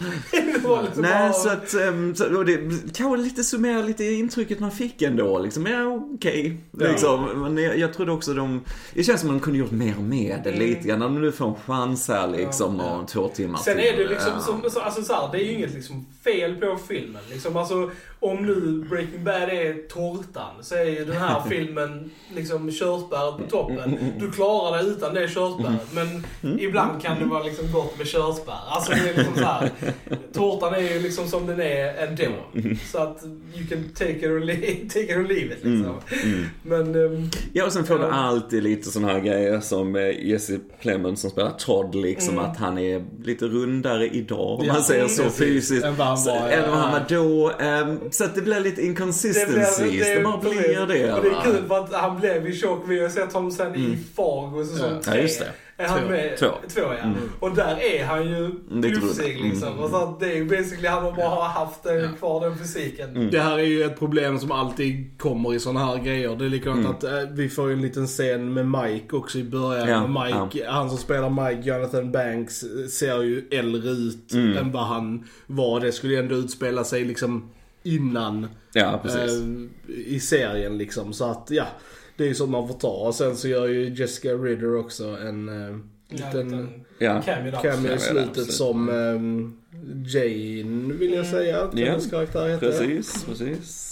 var 0.64 0.84
liksom 0.84 1.02
Nej, 1.02 1.12
bara... 1.30 1.34
så 1.34 1.50
att, 1.50 1.74
um, 1.74 2.16
så, 2.16 2.38
och 2.38 2.46
det 2.46 2.58
kanske 2.94 3.18
lite 3.24 3.44
summera 3.44 3.82
lite 3.82 4.04
intrycket 4.06 4.60
man 4.60 4.72
fick 4.72 5.02
ändå. 5.02 5.40
Liksom, 5.40 5.66
ja, 5.66 6.02
okej. 6.16 6.58
Ja. 6.80 6.88
Liksom. 6.88 7.42
Men 7.42 7.64
jag, 7.64 7.78
jag 7.78 7.94
trodde 7.94 8.12
också 8.12 8.34
de, 8.34 8.62
det 8.94 9.04
känns 9.04 9.22
som 9.22 9.30
att 9.30 9.36
de 9.36 9.40
kunde 9.40 9.60
gjort 9.60 9.72
mer 9.72 9.96
med 10.00 10.42
det 10.44 10.50
Mm. 10.50 10.68
lite 10.68 10.88
grann. 10.88 11.02
Om 11.02 11.16
du 11.16 11.22
nu 11.22 11.32
får 11.32 11.48
en 11.48 11.56
chans 11.68 12.08
här 12.08 12.28
liksom, 12.28 12.80
Ja. 12.80 12.98
och 13.00 13.08
två 13.08 13.28
timmar 13.28 13.58
Sen 13.60 13.78
till. 13.78 13.86
är 13.86 13.98
det 13.98 14.08
liksom, 14.10 14.32
ja. 14.36 14.40
som, 14.42 14.70
så, 14.72 14.80
alltså 14.80 15.02
så 15.04 15.14
här, 15.14 15.30
det 15.32 15.38
är 15.38 15.44
ju 15.46 15.52
inget 15.52 15.74
liksom 15.74 16.06
fel 16.24 16.56
på 16.56 16.78
filmen. 16.88 17.22
Liksom, 17.32 17.58
alltså, 17.58 17.92
om 18.20 18.46
nu 18.46 18.86
Breaking 18.90 19.24
Bad 19.24 19.36
är 19.50 19.88
tårtan 19.88 20.52
så 20.62 20.76
är 20.76 20.84
ju 20.86 21.06
den 21.06 21.18
här 21.18 21.42
filmen 21.50 22.12
liksom 22.36 22.72
körsbäret 22.72 23.38
på 23.38 23.44
toppen. 23.50 23.98
Du 24.20 24.32
klarar 24.32 24.78
dig 24.78 24.88
utan 24.92 25.14
det 25.14 25.28
körsbäret. 25.28 25.88
Men 25.94 26.26
ibland 26.60 27.02
kan 27.02 27.20
det 27.20 27.26
vara 27.26 27.44
liksom 27.44 27.72
gott 27.72 27.98
med 27.98 28.08
körsbär. 28.08 28.56
Alltså 28.68 28.92
det 28.92 29.10
är 29.10 29.18
liksom 29.18 29.36
så 29.36 29.44
här, 29.44 29.70
tårtan 30.34 30.74
är 30.74 30.80
ju 30.94 31.00
liksom 31.00 31.28
som 31.28 31.48
den 31.48 31.62
är 31.62 31.94
ändå. 32.08 32.36
Så 32.92 32.98
att 32.98 33.24
you 33.56 33.68
can 33.70 33.84
take 33.96 34.12
it 34.12 34.24
or 34.26 34.40
leave, 34.40 34.76
take 34.90 35.00
it, 35.06 35.12
or 35.18 35.24
leave 35.28 35.42
it 35.54 35.64
liksom. 35.64 35.96
Mm. 36.24 36.46
Men, 36.64 37.06
ehm, 37.06 37.30
Ja, 37.54 37.66
och 37.66 37.74
sen 37.74 37.86
får 37.86 37.96
du 37.96 38.02
Ja. 38.04 38.12
alltid 38.12 38.64
lite 38.64 38.92
såna 38.92 39.08
här 39.08 39.20
grejer 39.20 39.60
som 39.60 39.96
eh, 39.96 40.28
Jesse 40.30 40.60
Plemons 40.82 41.22
som 41.22 41.30
spelar 41.30 41.52
Todd, 41.52 41.96
liksom 41.96 42.34
Mm. 42.34 42.46
att 42.52 42.58
han 42.58 42.78
är 42.78 43.06
lite 43.24 43.46
rundare 43.46 44.08
idag, 44.08 44.60
om 44.60 44.66
Ja, 44.66 44.74
man 44.74 44.84
säger 44.84 45.08
så 45.08 45.24
precis. 45.24 45.38
fysiskt. 45.40 45.86
Än 45.86 45.96
vad 45.96 46.08
han 46.08 46.18
Så- 46.18 46.30
var, 46.30 46.50
än 46.50 46.70
vad 46.70 46.80
han 46.80 47.02
ja. 47.10 47.20
var 47.20 47.26
då. 47.26 47.52
ehm, 47.60 48.00
så 48.12 48.24
att 48.24 48.36
det 48.36 48.42
blir 48.42 48.60
lite 48.60 48.82
inconsistencies. 48.86 49.78
Det, 50.16 50.24
bara 50.24 50.38
precis. 50.38 50.60
blir 50.60 50.86
det. 50.88 51.22
Det 51.24 51.35
är 51.38 51.44
kul 51.44 51.68
för 51.68 51.78
att 51.80 51.94
han 51.94 52.20
blev 52.20 52.48
ju 52.48 52.54
tjock. 52.56 52.84
Vi 52.88 53.02
har 53.02 53.10
sett 53.10 53.34
honom 53.34 53.52
sen 53.52 53.76
i 53.76 53.98
Fargo 54.16 54.66
säsong 54.66 54.90
Ja. 55.06 55.14
Ja, 55.16 55.22
just 55.22 55.40
det. 55.40 55.52
Är 55.78 55.88
han 55.88 56.00
Två. 56.02 56.08
med? 56.10 56.38
Två. 56.38 56.48
Två 56.70 56.82
ja. 56.82 57.12
Och 57.40 57.56
där 57.56 57.78
är 57.82 58.06
han 58.06 58.28
ju 58.30 58.52
plufsig 58.82 59.36
rund. 59.36 59.44
liksom. 59.50 59.68
Mm. 59.68 59.80
Och 59.84 59.90
så 59.90 59.96
att 59.96 60.20
det 60.20 60.26
är 60.32 60.36
ju 60.36 60.46
basically 60.46 60.88
han 60.88 61.04
har 61.04 61.12
bara 61.12 61.44
haft 61.48 61.84
den, 61.84 62.16
kvar 62.16 62.42
den 62.42 62.58
fysiken. 62.58 63.10
Mm. 63.10 63.30
Det 63.32 63.40
här 63.40 63.60
är 63.60 63.64
ju 63.64 63.84
ett 63.84 64.00
problem 64.00 64.40
som 64.40 64.52
alltid 64.52 65.18
kommer 65.18 65.54
i 65.54 65.60
såna 65.60 65.86
här 65.86 65.98
grejer. 65.98 66.36
Det 66.36 66.46
är 66.46 66.50
likadant 66.50 66.80
Mm. 66.80 66.92
att 66.92 67.04
eh, 67.04 67.30
vi 67.32 67.50
får 67.50 67.72
en 67.72 67.82
liten 67.82 68.08
scen 68.08 68.54
med 68.54 68.68
Mike 68.68 69.16
också 69.16 69.38
i 69.38 69.44
början. 69.44 69.88
Ja, 69.90 70.04
Och 70.04 70.10
Mike, 70.10 70.70
Han 70.70 70.90
som 70.90 70.98
spelar 70.98 71.30
Mike, 71.50 71.70
Jonathan 71.70 72.12
Banks, 72.12 72.64
ser 72.90 73.22
ju 73.22 73.48
äldre 73.52 73.90
ut 73.90 74.34
Mm. 74.34 74.58
än 74.58 74.72
vad 74.72 74.84
han 74.84 75.24
var. 75.48 75.80
Det 75.80 75.92
skulle 75.92 76.20
ändå 76.20 76.36
utspela 76.36 76.84
sig 76.84 77.04
liksom 77.04 77.50
innan 77.86 78.48
Ja, 78.74 79.02
eh, 79.06 79.98
i 80.08 80.20
serien 80.20 80.78
liksom. 80.78 81.14
Så 81.14 81.26
att 81.32 81.48
ja. 81.52 81.66
det 82.18 82.24
är 82.24 82.28
ju 82.28 82.36
så 82.36 82.48
man 82.48 82.68
får 82.68 82.76
ta. 82.76 82.88
Och 83.08 83.16
sen 83.16 83.36
så 83.36 83.48
gör 83.48 83.68
ju 83.68 83.90
Jessica 83.96 84.30
Ridder 84.34 84.76
också 84.76 85.04
en 85.04 85.50
eh, 85.50 85.78
liten 86.10 86.70
Ja. 87.00 87.22
cameo 87.62 87.96
i 87.96 88.00
slutet 88.00 88.52
som 88.52 88.90
um, 88.90 89.58
Jane 90.08 90.94
vill 90.94 91.14
jag 91.14 91.26
säga 91.26 91.62
att 91.64 91.74
hennes 91.80 92.10
karaktär 92.10 92.50
heter. 92.50 92.72
Precis, 92.72 93.24
precis. 93.24 93.92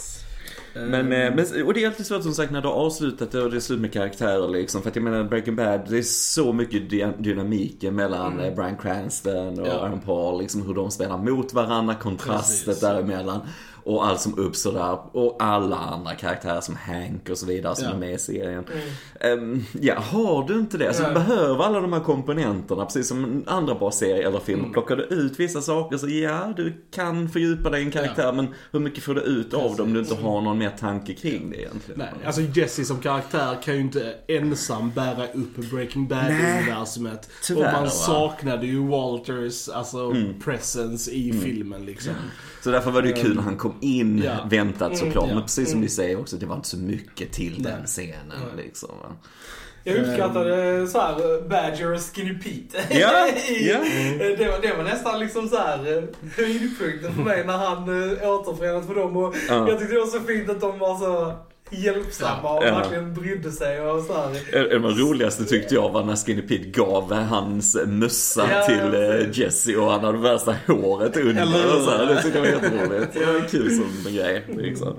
Eh, 0.75 0.81
Men, 0.85 1.11
eh, 1.11 1.35
men, 1.35 1.65
och 1.65 1.73
det 1.73 1.83
är 1.83 1.87
alltid 1.87 2.05
svårt 2.05 2.23
som 2.23 2.33
sagt 2.33 2.51
när 2.51 2.61
du 2.61 2.67
har 2.67 2.75
avslutat 2.75 3.31
det 3.31 3.41
och 3.41 3.51
det 3.51 3.57
är 3.57 3.59
slut 3.59 3.79
med 3.79 3.93
karaktärer 3.93 4.47
liksom. 4.47 4.81
För 4.81 4.89
att 4.89 4.95
jag 4.95 5.03
menar 5.03 5.23
Breaking 5.23 5.55
Bad, 5.55 5.81
det 5.89 5.97
är 5.97 6.01
så 6.01 6.53
mycket 6.53 6.89
dy- 6.89 7.13
dynamiken 7.19 7.95
mellan 7.95 8.39
eh, 8.39 8.55
Bryan 8.55 8.77
Cranston 8.77 9.59
och 9.59 9.67
Ja. 9.67 9.71
Aaron 9.71 9.99
Paul. 9.99 10.41
Liksom 10.41 10.67
hur 10.67 10.73
de 10.73 10.91
spelar 10.91 11.17
mot 11.17 11.53
varandra, 11.53 11.95
kontrastet 11.95 12.65
Precis. 12.65 12.81
däremellan. 12.81 13.39
Och 13.85 14.07
allt 14.07 14.21
som 14.21 14.39
uppstår 14.39 14.73
där. 14.73 14.97
Och 15.17 15.37
alla 15.39 15.75
andra 15.77 16.15
karaktärer 16.15 16.61
som 16.61 16.75
Hank 16.75 17.29
och 17.29 17.37
så 17.37 17.45
vidare 17.45 17.75
som 17.75 17.85
Ja. 17.85 17.91
är 17.93 17.97
med 17.97 18.13
i 18.13 18.17
serien. 18.17 18.63
Ehm, 19.19 19.63
ja, 19.81 19.99
har 19.99 20.47
du 20.47 20.59
inte 20.59 20.77
det, 20.77 20.93
så 20.93 21.03
du 21.03 21.09
Mm. 21.09 21.19
Nej. 21.19 21.27
behöver 21.35 21.63
alla 21.63 21.79
de 21.79 21.93
här 21.93 21.99
komponenterna, 21.99 22.85
precis 22.85 23.07
som 23.07 23.43
andra 23.47 23.75
bra 23.75 23.91
serier 23.91 24.27
eller 24.27 24.39
filmer. 24.39 24.59
Mm. 24.63 24.73
Plockar 24.73 24.95
du 24.95 25.03
ut 25.03 25.39
vissa 25.39 25.61
saker 25.61 25.97
så 25.97 26.07
ja, 26.09 26.53
du 26.57 26.73
kan 26.91 27.29
fördjupa 27.29 27.69
dig 27.69 27.81
i 27.81 27.85
en 27.85 27.91
karaktär, 27.91 28.31
men 28.33 28.47
hur 28.71 28.79
mycket 28.79 29.03
får 29.03 29.15
du 29.15 29.21
ut 29.21 29.53
av 29.53 29.75
det 29.75 29.83
om 29.83 29.93
du 29.93 29.99
inte 29.99 30.15
har 30.15 30.41
någon 30.41 30.57
mer 30.57 30.69
tanke 30.79 31.13
kring 31.13 31.49
det 31.51 31.57
egentligen? 31.57 31.99
Nej, 31.99 32.09
alltså 32.25 32.41
Jesse 32.41 32.85
som 32.85 32.99
karaktär 32.99 33.57
kan 33.63 33.73
ju 33.75 33.81
inte 33.81 34.13
ensam 34.27 34.91
bära 34.95 35.27
upp 35.33 35.55
Breaking 35.71 36.07
Bad-universumet. 36.07 37.29
Och 37.55 37.61
man 37.73 37.89
saknade 37.89 38.65
ju 38.65 38.87
Walters, 38.87 39.69
alltså, 39.69 39.97
Mm. 39.97 40.39
presence 40.39 41.11
i 41.11 41.33
filmen 41.43 41.85
liksom. 41.85 42.13
Så 42.63 42.71
därför 42.71 42.91
var 42.91 43.01
det 43.01 43.07
ju 43.07 43.13
kul 43.15 43.35
när 43.35 43.41
han 43.43 43.57
kom 43.57 43.72
in, 43.81 44.21
Ja. 44.25 44.47
väntat 44.49 44.97
såklart. 44.97 45.27
ja. 45.29 45.33
Men 45.33 45.43
precis 45.43 45.71
som 45.71 45.81
ni 45.81 45.89
säger 45.89 46.19
också, 46.19 46.35
det 46.35 46.45
var 46.45 46.55
inte 46.55 46.67
så 46.67 46.77
mycket 46.77 47.31
till 47.31 47.53
Nej. 47.61 47.71
den 47.71 47.85
scenen 47.85 48.31
liksom. 48.57 48.89
Jag 49.85 49.97
uppskattade 49.97 50.87
så 50.87 50.99
här 50.99 51.41
Badger 51.49 51.93
och 51.93 51.99
Skinny 52.01 52.33
Pete. 52.39 52.83
Ja, 52.99 53.27
ja. 53.59 53.77
Det, 54.37 54.47
var, 54.51 54.61
det 54.61 54.73
var 54.77 54.83
nästan 54.83 55.19
liksom 55.19 55.49
så 55.49 55.57
här 55.57 55.97
eh, 55.97 56.03
höjdpunkten 56.37 57.13
för 57.15 57.21
mig 57.21 57.45
när 57.45 57.57
han 57.57 57.83
återförenades 58.29 58.87
för 58.87 58.95
dem. 58.95 59.17
Och 59.17 59.35
Ja. 59.49 59.69
Jag 59.69 59.79
tyckte 59.79 59.93
det 59.93 59.99
var 59.99 60.07
så 60.07 60.19
fint 60.19 60.49
att 60.49 60.61
de 60.61 60.79
var 60.79 60.97
så 60.97 61.33
hjälpsamma 61.75 62.53
och 62.57 62.63
Ja. 62.65 62.75
verkligen 62.79 63.13
brydde 63.13 63.51
sig 63.51 63.81
och 63.81 64.03
så 64.03 64.13
här. 64.13 64.69
Det 64.69 64.79
var 64.79 64.89
roligaste 64.91 65.45
tyckte 65.45 65.75
jag 65.75 65.89
var 65.91 66.03
när 66.03 66.15
Skinny 66.15 66.41
Pete 66.41 66.69
gav 66.69 67.13
hans 67.13 67.77
mössa 67.85 68.47
Ja, 68.51 68.61
till 68.65 69.01
eh. 69.01 69.39
Jesse 69.39 69.75
och 69.77 69.91
han 69.91 70.03
hade 70.03 70.17
värsta 70.17 70.55
håret 70.67 71.17
under. 71.17 71.41
Eller 71.41 71.75
och 71.75 71.81
så 71.81 71.89
här. 71.91 72.05
Det 72.05 72.21
tyckte 72.21 72.39
jag 72.39 72.45
var 72.45 72.51
jätteroligt. 72.63 73.13
Det 73.13 73.25
var 73.25 73.47
kul 73.47 73.69
som 73.75 74.07
en 74.07 74.15
grej. 74.15 74.43
Liksom. 74.57 74.95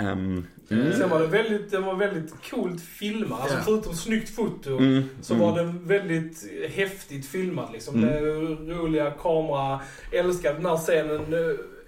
Um, 0.00 0.46
mm. 0.70 0.92
Sen 0.92 1.10
var 1.10 1.20
det 1.20 1.26
väldigt, 1.26 1.70
det 1.70 1.78
var 1.78 1.94
väldigt 1.94 2.32
coolt 2.50 2.80
filmat. 2.82 3.40
Alltså 3.40 3.56
Ja. 3.56 3.62
förutom 3.64 3.94
snyggt 3.94 4.34
foto 4.36 4.78
Mm, 4.78 5.02
så 5.22 5.34
var 5.34 5.56
den 5.56 5.86
väldigt 5.88 6.44
häftigt 6.70 7.26
filmad 7.26 7.68
liksom. 7.72 7.94
Mm. 7.94 8.10
Det 8.24 8.30
roliga 8.74 9.10
kamera. 9.10 9.80
Älskar 10.12 10.54
den 10.54 10.66
här 10.66 10.76
scenen 10.76 11.20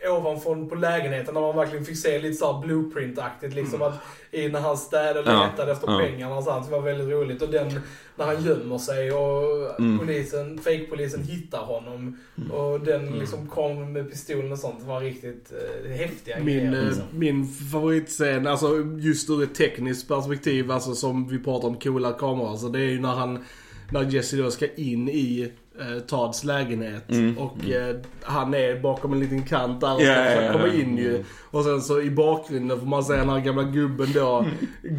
ovanför 0.08 0.68
på 0.68 0.74
lägenheten 0.74 1.34
när 1.34 1.40
man 1.40 1.56
verkligen 1.56 1.84
fick 1.84 1.96
se 1.98 2.18
lite 2.18 2.34
såhär 2.34 2.66
blueprint-aktigt 2.66 3.54
liksom. 3.54 3.82
Att, 3.82 3.94
i 4.30 4.48
när 4.48 4.60
han 4.60 4.76
städade 4.76 5.20
och 5.20 5.26
Ja, 5.26 5.46
letade 5.50 5.72
efter 5.72 5.90
ja. 5.92 5.98
pengarna 5.98 6.36
och 6.36 6.44
sånt. 6.44 6.66
Det 6.66 6.72
var 6.72 6.80
väldigt 6.82 7.08
roligt. 7.08 7.42
Och 7.42 7.48
den 7.50 7.80
när 8.16 8.26
han 8.26 8.44
gömmer 8.44 8.78
sig 8.78 9.12
och 9.12 9.80
Mm. 9.80 9.98
polisen, 9.98 10.58
fake-polisen 10.58 11.22
hittar 11.22 11.58
honom. 11.58 12.18
Och 12.52 12.80
den 12.80 13.06
liksom 13.18 13.46
kom 13.48 13.92
med 13.92 14.10
pistolen 14.10 14.52
och 14.52 14.58
sånt. 14.58 14.80
Det 14.80 14.86
var 14.86 15.00
riktigt 15.00 15.52
eh, 15.84 15.90
häftiga 15.96 16.36
Min, 16.38 16.46
grejer. 16.46 16.72
eh, 16.82 16.86
Liksom. 16.86 17.04
min 17.12 17.46
favoritscen, 17.46 18.46
alltså 18.46 18.66
just 18.98 19.30
ur 19.30 19.42
ett 19.42 19.54
tekniskt 19.54 20.08
perspektiv, 20.08 20.70
alltså 20.70 20.94
som 20.94 21.28
vi 21.28 21.38
pratar 21.38 21.68
om 21.68 21.76
coola 21.78 22.12
kameror, 22.12 22.50
alltså 22.50 22.68
det 22.68 22.78
är 22.80 22.90
ju 22.90 23.00
när 23.00 23.14
han, 23.14 23.44
när 23.92 24.02
Jesse 24.10 24.36
då 24.36 24.50
ska 24.50 24.66
in 24.74 25.08
i 25.08 25.52
eh, 25.80 25.98
Tods 26.00 26.44
lägenhet 26.44 27.10
Mm, 27.10 27.38
och 27.38 27.70
eh, 27.70 27.96
han 28.22 28.54
är 28.54 28.80
bakom 28.80 29.12
en 29.12 29.20
liten 29.20 29.42
kant 29.42 29.80
där 29.80 29.94
och 29.94 30.00
ska 30.00 30.08
ja, 30.10 30.24
försöka 30.24 30.52
komma 30.52 30.74
in 30.74 30.98
ju. 30.98 31.24
Och 31.50 31.64
sen 31.64 31.80
så 31.82 32.00
i 32.00 32.10
bakgrunden 32.10 32.78
får 32.80 32.86
man 32.86 33.04
se 33.04 33.16
den 33.16 33.28
här 33.28 33.40
gamla 33.40 33.62
gubben 33.62 34.08
då 34.14 34.46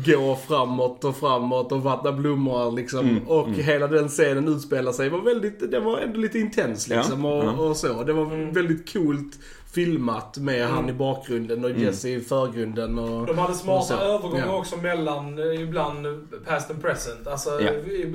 gå 0.06 0.36
framåt 0.48 1.04
och 1.04 1.16
framåt 1.16 1.72
och 1.72 1.84
vattna 1.84 2.12
blommor 2.12 2.72
liksom. 2.72 3.00
Mm, 3.10 3.28
och 3.28 3.48
hela 3.50 3.88
den 3.88 4.08
scenen 4.08 4.48
utspelar 4.48 4.92
sig, 4.92 5.10
var 5.10 5.22
väldigt, 5.22 5.72
det 5.72 5.80
var 5.80 5.98
ändå 5.98 6.20
lite 6.20 6.40
intens 6.40 6.88
liksom 6.88 7.24
Ja, 7.26 7.32
och, 7.38 7.44
ja. 7.46 7.52
och 7.52 7.78
så. 7.78 8.04
Det 8.04 8.14
var 8.14 8.52
väldigt 8.54 8.94
coolt 8.94 9.40
filmat 9.74 10.38
med 10.38 10.68
han 10.68 10.90
i 10.90 10.94
bakgrunden 10.94 11.66
och 11.66 11.72
Jesse 11.72 12.10
i 12.10 12.20
förgrunden. 12.22 13.00
Och, 13.00 13.26
De 13.28 13.38
hade 13.38 13.54
smarta 13.54 14.00
övergångar 14.00 14.46
Ja. 14.48 14.58
också 14.58 14.78
mellan, 14.78 15.40
eh, 15.40 15.62
ibland 15.62 16.28
past 16.46 16.72
and 16.72 16.82
present. 16.82 17.28
Alltså 17.28 17.50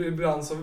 ibland 0.06 0.44
så 0.44 0.54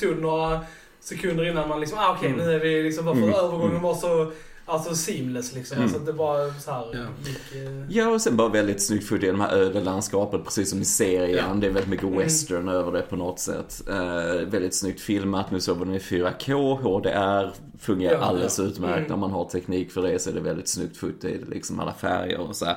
tog 0.00 0.16
det 0.16 0.20
några 0.22 0.60
sekunder 1.00 1.50
innan 1.50 1.68
man 1.68 1.80
liksom, 1.80 1.98
ah, 1.98 2.14
okej 2.18 2.30
Mm. 2.30 2.46
nu 2.46 2.52
är 2.54 2.58
vi 2.60 2.82
liksom, 2.82 3.04
varför 3.06 3.22
Mm. 3.22 3.34
övergången 3.34 3.82
var 3.82 3.94
så, 3.94 4.32
alltså 4.66 4.94
seamless 4.94 5.54
liksom. 5.54 5.76
Mm. 5.76 5.88
Alltså 5.88 6.04
det 6.04 6.12
bara 6.12 6.52
så 6.54 6.70
här 6.70 6.84
Ja. 6.92 6.98
gick, 7.30 7.62
eh, 7.64 7.84
Ja, 7.98 8.08
och 8.08 8.20
sen 8.20 8.36
bara 8.36 8.48
väldigt 8.48 8.82
snyggt 8.82 9.08
fot 9.08 9.22
i 9.22 9.26
de 9.26 9.40
här 9.40 9.56
öde 9.56 9.80
landskapet, 9.80 10.44
precis 10.44 10.70
som 10.70 10.82
i 10.82 10.84
serien. 10.84 11.46
Ja. 11.48 11.54
Det 11.54 11.66
är 11.66 11.70
väldigt 11.70 11.88
mycket 11.90 12.06
Mm. 12.06 12.18
western 12.18 12.68
över 12.68 12.92
det 12.92 13.02
på 13.02 13.16
något 13.16 13.38
sätt. 13.40 13.82
Eh, 13.88 14.46
väldigt 14.46 14.74
snyggt 14.74 15.00
filmat. 15.00 15.50
Nu 15.50 15.60
såg 15.60 15.78
vi 15.78 15.84
den 15.84 15.94
i 15.94 15.98
4K, 16.00 16.74
HDR. 16.82 17.50
Fungerar 17.80 18.12
Ja, 18.12 18.18
alldeles 18.18 18.58
ja. 18.58 18.64
utmärkt. 18.64 18.96
Mm. 18.98 19.08
När 19.10 19.16
man 19.16 19.30
har 19.30 19.44
teknik 19.44 19.90
för 19.92 20.02
det 20.02 20.18
så 20.18 20.30
är 20.30 20.34
det 20.34 20.40
väldigt 20.40 20.68
snyggt 20.68 20.96
fot 20.96 21.24
i 21.24 21.38
det, 21.38 21.50
liksom 21.54 21.80
alla 21.80 21.94
färger 21.94 22.40
och 22.40 22.56
så 22.56 22.64
här. 22.64 22.76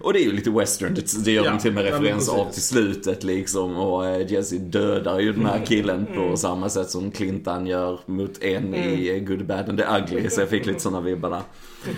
Och 0.00 0.12
det 0.12 0.18
är 0.20 0.24
ju 0.24 0.32
lite 0.32 0.50
western, 0.50 0.94
det, 0.94 1.24
det 1.24 1.32
gör 1.32 1.44
Ja, 1.44 1.50
de 1.50 1.58
till 1.58 1.68
och 1.70 1.74
med 1.74 1.84
referens 1.84 2.28
av 2.28 2.50
till 2.52 2.62
slutet 2.62 3.24
liksom. 3.24 3.76
Och 3.76 4.06
eh, 4.06 4.32
Jesse 4.32 4.58
dödar 4.58 5.18
ju 5.20 5.32
den 5.32 5.46
här 5.46 5.64
killen 5.66 6.06
på 6.06 6.20
Mm. 6.22 6.36
samma 6.36 6.68
sätt 6.68 6.90
som 6.90 7.10
Clintan 7.10 7.66
gör 7.66 8.00
mot 8.06 8.42
en 8.42 8.74
i 8.74 8.78
Mm. 9.08 9.16
eh, 9.16 9.28
Good, 9.28 9.46
Bad 9.46 9.68
and 9.68 9.78
the 9.78 9.84
Ugly. 9.98 10.30
Så 10.30 10.40
jag 10.40 10.48
fick 10.48 10.66
lite 10.66 10.80
sådana 10.80 11.00
vibbar 11.00 11.30
där. 11.30 11.42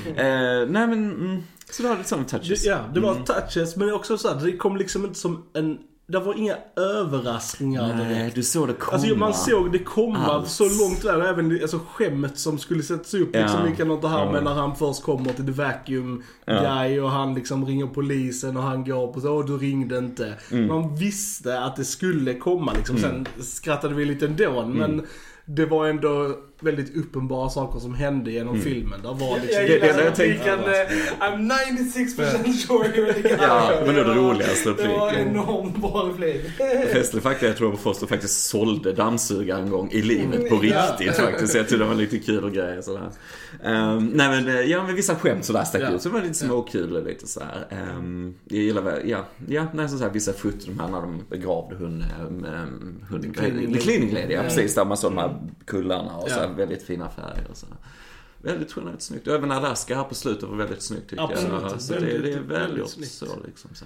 Eh, 0.07 0.69
nej 0.69 0.87
men, 0.87 0.93
mm, 1.11 1.43
så 1.71 1.83
det 1.83 1.89
var 1.89 1.97
lite 1.97 2.09
sådana 2.09 2.27
touches. 2.29 2.63
Det, 2.63 2.69
ja, 2.69 2.79
det 2.95 3.01
var 3.01 3.13
Mm. 3.13 3.25
touches 3.25 3.77
men 3.77 3.93
också 3.93 4.19
så 4.19 4.29
här, 4.35 4.45
det 4.47 4.57
kom 4.57 4.77
liksom 4.77 5.05
inte 5.05 5.19
som 5.19 5.43
en... 5.53 5.79
Det 6.09 6.19
var 6.19 6.35
inga 6.35 6.57
överraskningar 6.77 7.95
Nej, 7.97 8.15
direkt. 8.15 8.35
du 8.35 8.43
såg 8.43 8.69
det 8.69 8.75
komma. 8.75 8.93
Alltså 8.99 9.15
man 9.17 9.35
såg 9.35 9.73
det 9.73 9.79
komma 9.79 10.19
Allt. 10.27 10.49
så 10.49 10.65
långt 10.65 11.03
där. 11.03 11.21
Även 11.21 11.63
alltså, 11.63 11.81
skämmet 11.93 12.39
som 12.39 12.59
skulle 12.59 12.83
sättas 12.83 13.15
upp. 13.15 13.31
Ja. 13.33 13.41
Liksom, 13.41 13.67
likadant 13.67 14.03
det 14.03 14.09
här 14.09 14.25
Ja. 14.25 14.33
med 14.33 14.45
när 14.45 14.55
han 14.55 14.77
först 14.77 15.03
kommer 15.03 15.33
till 15.33 15.47
The 15.47 15.53
Vacuum 15.53 16.23
Ja. 16.45 16.61
Guy 16.61 17.01
och 17.01 17.11
han 17.11 17.35
liksom 17.35 17.67
ringer 17.67 17.87
polisen 17.87 18.57
och 18.57 18.63
han 18.63 18.85
går 18.85 19.13
på 19.13 19.21
så 19.21 19.39
åh 19.39 19.45
du 19.47 19.59
ringde 19.59 19.99
inte. 19.99 20.35
Mm. 20.51 20.67
Man 20.67 20.97
visste 20.97 21.61
att 21.61 21.77
det 21.77 21.85
skulle 21.85 22.35
komma 22.35 22.73
liksom. 22.77 22.99
Sen 22.99 23.27
skrattade 23.41 23.95
vi 23.95 24.05
lite 24.05 24.27
ändå 24.27 24.67
men 24.67 25.07
det 25.49 25.67
var 25.67 25.87
ändå 25.87 26.37
väldigt 26.61 26.97
uppenbara 26.97 27.49
saker 27.51 27.79
som 27.81 27.95
hände 27.95 28.31
genom 28.33 28.61
filmen. 28.61 29.03
Där 29.03 29.09
var 29.15 29.41
liksom... 29.41 29.63
Jag 29.63 29.69
det- 29.71 29.73
gillar 29.87 29.97
det- 29.99 30.05
jag 30.05 30.15
tänkte- 30.15 30.57
repliken 30.57 30.59
eh, 31.21 31.31
I'm 31.31 31.51
96% 32.45 32.53
sure 32.53 32.89
you're 32.89 33.13
the 33.13 33.21
guy. 33.23 33.37
Ja, 33.41 33.71
men 33.87 33.95
det 33.95 34.01
är 34.01 34.05
det 34.05 34.11
var- 34.11 34.15
roligaste 34.15 34.69
Det 34.73 34.89
var 34.89 35.07
repliken. 35.07 35.29
enormt 35.29 35.77
bra 35.77 36.11
replik. 36.13 36.43
Festlig 36.93 37.23
fakta, 37.23 37.47
jag 37.47 37.57
tror 37.57 37.73
att 37.75 37.81
Foster 37.81 38.07
faktiskt 38.07 38.49
sålde 38.49 38.93
dammsugare 38.93 39.63
en 39.63 39.71
gång 39.71 39.89
i 39.93 40.03
livet 40.03 40.49
på 40.49 40.55
Ja. 40.65 40.83
riktigt 40.99 41.17
faktiskt. 41.17 41.53
Så 41.53 41.59
jag 41.59 41.65
tyckte 41.69 41.85
det 41.85 41.89
var 41.89 41.95
lite 41.95 42.19
kul 42.19 42.45
och 42.45 42.53
grejer 42.53 42.81
sådär. 42.83 43.11
Um, 43.65 44.05
nej 44.07 44.29
men, 44.29 44.49
eh, 44.49 44.61
ja 44.61 44.83
men 44.87 44.95
vissa 44.97 45.15
skämt 45.17 45.45
sådär 45.45 45.65
stack 45.65 45.83
Ja. 45.83 45.91
ut. 45.91 46.03
Så 46.03 46.09
det 46.09 46.15
var 46.15 46.23
lite 46.23 46.35
småkul 46.35 46.97
och 46.97 47.05
lite 47.05 47.27
sådär. 47.27 47.67
Um, 47.99 48.35
jag 48.45 48.59
gillar 48.63 48.83
väl, 48.83 49.09
ja, 49.09 49.25
ja, 49.49 49.67
nej 49.75 49.89
så 49.89 49.99
såhär 49.99 50.11
vissa 50.11 50.33
foton 50.33 50.61
de 50.77 50.81
här 50.81 50.89
när 50.89 51.01
de 51.01 51.23
begravde 51.31 51.77
hund, 51.77 52.05
um, 52.21 53.05
hunden, 53.11 53.33
Cleaning 53.33 53.73
The 53.73 53.79
Cleaning 53.81 54.15
Lady, 54.15 54.33
ja 54.35 54.43
precis. 54.43 54.75
Där 54.75 54.85
man 54.85 54.97
såg 54.97 55.13
de 55.13 55.19
här 55.19 55.41
kullarna 55.65 56.17
och 56.17 56.29
så 56.29 56.35
här, 56.35 56.43
Ja. 56.49 56.53
väldigt 56.53 56.83
fina 56.83 57.09
färger 57.09 57.47
och 57.51 57.57
så. 57.57 57.67
Väldigt 58.47 58.73
generellt 58.77 59.03
snyggt. 59.03 59.29
Även 59.29 59.51
Alaska 59.53 59.97
här 59.97 60.05
på 60.05 60.15
slutet 60.15 60.49
var 60.49 60.57
väldigt 60.57 60.83
snyggt 60.83 61.11
tycker 61.11 61.23
Absolut. 61.25 61.63
jag. 61.63 61.81
Så 61.81 61.93
det, 61.93 62.01
det 62.01 62.07
är 62.07 62.13
Väldigt, 62.19 62.37
välgjort 62.37 62.95
väldigt 62.95 63.11
så 63.11 63.27
liksom. 63.47 63.71
Så. 63.75 63.85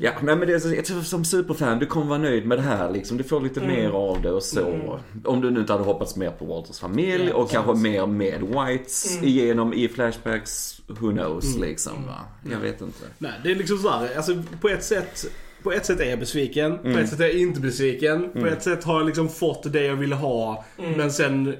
Ja, 0.00 0.12
men 0.22 0.40
det 0.40 0.52
är, 0.54 0.58
så- 0.58 0.74
jag 0.74 0.84
tror 0.84 1.02
som 1.02 1.24
superfan, 1.24 1.78
du 1.78 1.86
kommer 1.86 2.06
vara 2.06 2.18
nöjd 2.18 2.46
med 2.46 2.58
det 2.58 2.62
här 2.62 2.90
liksom. 2.90 3.16
Du 3.16 3.24
får 3.24 3.40
lite 3.40 3.60
mer 3.60 3.90
av 3.90 4.22
det 4.22 4.30
och 4.32 4.42
så. 4.42 4.98
Om 5.24 5.40
du 5.40 5.50
nu 5.50 5.60
inte 5.60 5.72
hade 5.72 5.84
hoppats 5.84 6.16
mer 6.16 6.30
på 6.30 6.44
Walters 6.44 6.78
familj 6.78 7.26
Ja, 7.28 7.34
och 7.34 7.50
kanske 7.50 7.74
mer 7.74 8.06
med 8.06 8.40
Whites 8.42 9.12
Mm. 9.16 9.24
igenom 9.28 9.72
i 9.74 9.88
flashbacks. 9.88 10.80
Who 10.86 11.10
knows 11.12 11.56
liksom 11.58 12.06
va. 12.06 12.18
Jag 12.52 12.58
vet 12.60 12.80
inte. 12.80 13.04
Nej, 13.18 13.32
det 13.44 13.50
är 13.50 13.54
liksom 13.54 13.78
såhär, 13.78 14.16
alltså 14.16 14.42
på 14.60 14.68
ett 14.68 14.84
sätt 14.84 15.26
på 15.62 15.72
ett 15.72 15.86
sätt 15.86 16.00
är 16.00 16.04
jag 16.10 16.18
besviken, 16.18 16.78
på 16.78 16.88
ett 16.88 17.08
sätt 17.08 17.20
är 17.20 17.24
jag 17.24 17.34
inte 17.34 17.60
besviken. 17.60 18.30
På 18.32 18.46
ett 18.46 18.62
sätt 18.62 18.84
har 18.84 18.98
jag 18.98 19.06
liksom 19.06 19.28
fått 19.28 19.72
det 19.72 19.84
jag 19.84 19.96
ville 19.96 20.14
ha. 20.14 20.64
Men 20.96 21.12
sen 21.12 21.56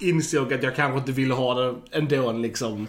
insåg 0.00 0.54
att 0.54 0.62
jag 0.62 0.76
kanske 0.76 0.98
inte 0.98 1.12
ville 1.12 1.34
ha 1.34 1.54
det 1.54 1.74
ändå 1.92 2.32
liksom. 2.32 2.88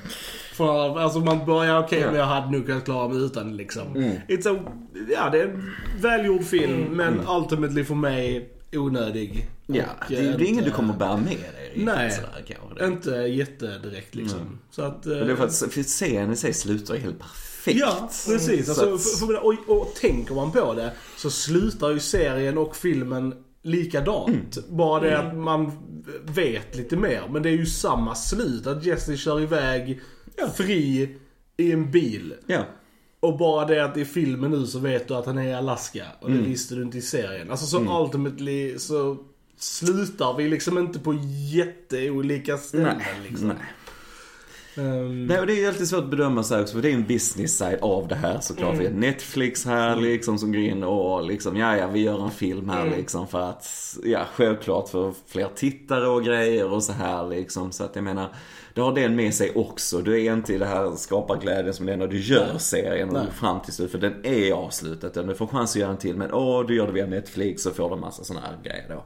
För 0.53 1.00
alltså 1.00 1.20
man 1.20 1.46
börjar, 1.46 1.80
okej 1.84 2.00
Ja. 2.00 2.08
men 2.08 2.15
jag 2.20 2.25
hade 2.25 2.51
nog 2.51 2.65
kunnat 2.65 2.86
klara 2.86 3.08
mig 3.08 3.18
utan 3.24 3.58
liksom. 3.58 3.96
It's 4.27 4.56
a, 4.58 4.60
ja 5.10 5.30
det 5.30 5.39
är 5.41 5.48
en 5.48 5.72
välgjord 6.01 6.44
film 6.44 6.82
men 6.82 7.20
ultimately 7.27 7.84
för 7.84 7.96
mig 7.96 8.50
onödig. 8.74 9.48
Ja, 9.68 9.84
Och, 10.00 10.06
det, 10.10 10.15
det 10.15 10.22
är 10.44 10.48
ingen 10.48 10.63
du 10.63 10.72
kommer 10.72 10.94
bära 10.94 11.18
med 11.18 11.25
dig. 11.27 11.74
Nej. 11.75 12.12
Sådär, 12.12 12.44
kanske. 12.48 12.86
Inte 12.86 13.12
jättedirekt 13.12 14.15
liksom. 14.15 14.60
Så 14.72 14.82
att... 14.82 15.06
Men 15.06 15.27
det 15.27 15.32
är 15.32 15.36
för 15.36 15.46
att 15.46 15.74
för 15.74 15.84
serien 15.84 16.32
i 16.32 16.36
sig 16.36 16.53
slutar 16.53 16.96
helt 16.96 17.20
perfekt. 17.20 17.80
Ja, 17.80 18.10
precis. 18.27 18.65
Så 18.65 18.72
Alltså, 18.72 18.94
att- 18.96 19.20
för, 19.20 19.25
för, 19.27 19.46
och, 19.46 19.82
och 19.82 19.96
tänker 20.01 20.36
man 20.36 20.51
på 20.51 20.74
det 20.74 20.91
så 21.18 21.30
slutar 21.32 21.89
ju 21.89 22.00
serien 22.00 22.58
och 22.58 22.75
filmen 22.75 23.34
likadant. 23.62 24.58
Mm. 24.58 24.77
Bara 24.77 25.00
det 25.00 25.20
att 25.20 25.36
man 25.36 25.72
vet 26.25 26.75
lite 26.77 26.96
mer. 26.98 27.24
Men 27.30 27.44
det 27.44 27.50
är 27.50 27.58
ju 27.58 27.65
samma 27.65 28.15
slut. 28.15 28.68
Att 28.68 28.86
Jesse 28.86 29.18
kör 29.18 29.41
iväg 29.41 30.00
fri 30.56 31.15
i 31.58 31.72
en 31.72 31.91
bil. 31.91 32.34
Ja. 32.48 32.63
Och 33.20 33.38
bara 33.38 33.65
det 33.65 33.86
att 33.86 33.98
i 33.98 34.06
filmen 34.06 34.51
nu 34.51 34.65
så 34.65 34.80
vet 34.80 35.08
du 35.08 35.13
att 35.13 35.25
han 35.25 35.38
är 35.38 35.48
i 35.48 35.53
Alaska. 35.53 36.06
Och 36.22 36.30
Mm. 36.30 36.44
det 36.44 36.50
visste 36.50 36.75
du 36.75 36.82
inte 36.82 36.98
i 36.98 37.01
serien. 37.01 37.51
Alltså 37.51 37.65
så 37.65 38.03
ultimately 38.03 38.80
så 38.80 39.18
slutar 39.58 40.38
vi 40.38 40.50
liksom 40.50 40.77
inte 40.77 41.00
på 41.00 41.13
jätteolika 41.53 42.58
ställen 42.58 42.98
Nej, 42.98 43.30
liksom. 43.30 43.48
nej. 43.48 43.58
Ehm, 44.75 45.25
Nej, 45.25 45.40
och 45.40 45.48
det 45.48 45.63
är 45.63 45.68
alltid 45.68 45.88
svårt 45.88 46.04
att 46.04 46.10
bedöma 46.10 46.44
så 46.44 46.56
här 46.56 46.62
också, 46.62 46.74
för 46.74 46.82
det 46.82 46.90
är 46.90 46.94
en 46.94 47.08
business 47.08 47.58
side 47.58 47.80
av 47.82 48.08
det 48.08 48.16
här 48.16 48.40
såklart. 48.40 48.75
Har 48.75 48.90
Netflix 48.90 49.66
här 49.66 49.96
liksom 49.96 50.38
som 50.38 50.51
går 50.51 50.62
in 50.62 50.84
och 50.84 51.25
liksom, 51.25 51.58
ja 51.58 51.78
ja, 51.78 51.88
vi 51.88 52.00
gör 52.00 52.24
en 52.24 52.32
film 52.32 52.70
här 52.70 52.86
liksom 52.98 53.28
för 53.28 53.50
att, 53.50 53.98
ja 54.04 54.25
självklart 54.34 54.90
för 54.90 55.13
fler 55.28 55.50
tittare 55.56 56.08
och 56.08 56.24
grejer 56.24 56.72
och 56.74 56.84
så 56.84 56.94
här 56.94 57.30
liksom. 57.30 57.72
Så 57.72 57.84
att 57.84 57.96
jag 57.96 58.04
menar, 58.04 58.30
det 58.74 58.82
har 58.82 58.94
den 58.96 59.16
med 59.16 59.34
sig 59.34 59.51
också. 59.56 60.01
Du 60.01 60.22
är 60.25 60.34
inte 60.34 60.54
i 60.54 60.58
det 60.58 60.66
här 60.66 60.96
skaparglädjen 60.96 61.74
som 61.74 61.86
det 61.86 61.94
är 61.94 61.98
när 61.98 62.08
du 62.08 62.20
gör 62.20 62.58
serien 62.58 63.16
och 63.16 63.34
fram 63.34 63.60
till 63.62 63.74
slut, 63.74 63.92
för 63.92 63.98
den 63.98 64.25
är 64.25 64.51
avslutad. 64.51 65.24
Du 65.24 65.36
får 65.36 65.48
chans 65.48 65.72
att 65.75 65.80
göra 65.82 65.92
en 65.92 65.98
till, 65.98 66.16
men 66.16 66.34
åh, 66.34 66.66
du 66.68 66.75
gör 66.75 66.88
det 66.88 66.94
via 66.94 67.06
Netflix 67.06 67.66
och 67.66 67.75
får 67.75 67.90
du 67.90 67.96
en 67.96 68.01
massa 68.01 68.24
sådana 68.24 68.46
här 68.46 68.58
grejer 68.63 68.86
då. 68.90 69.04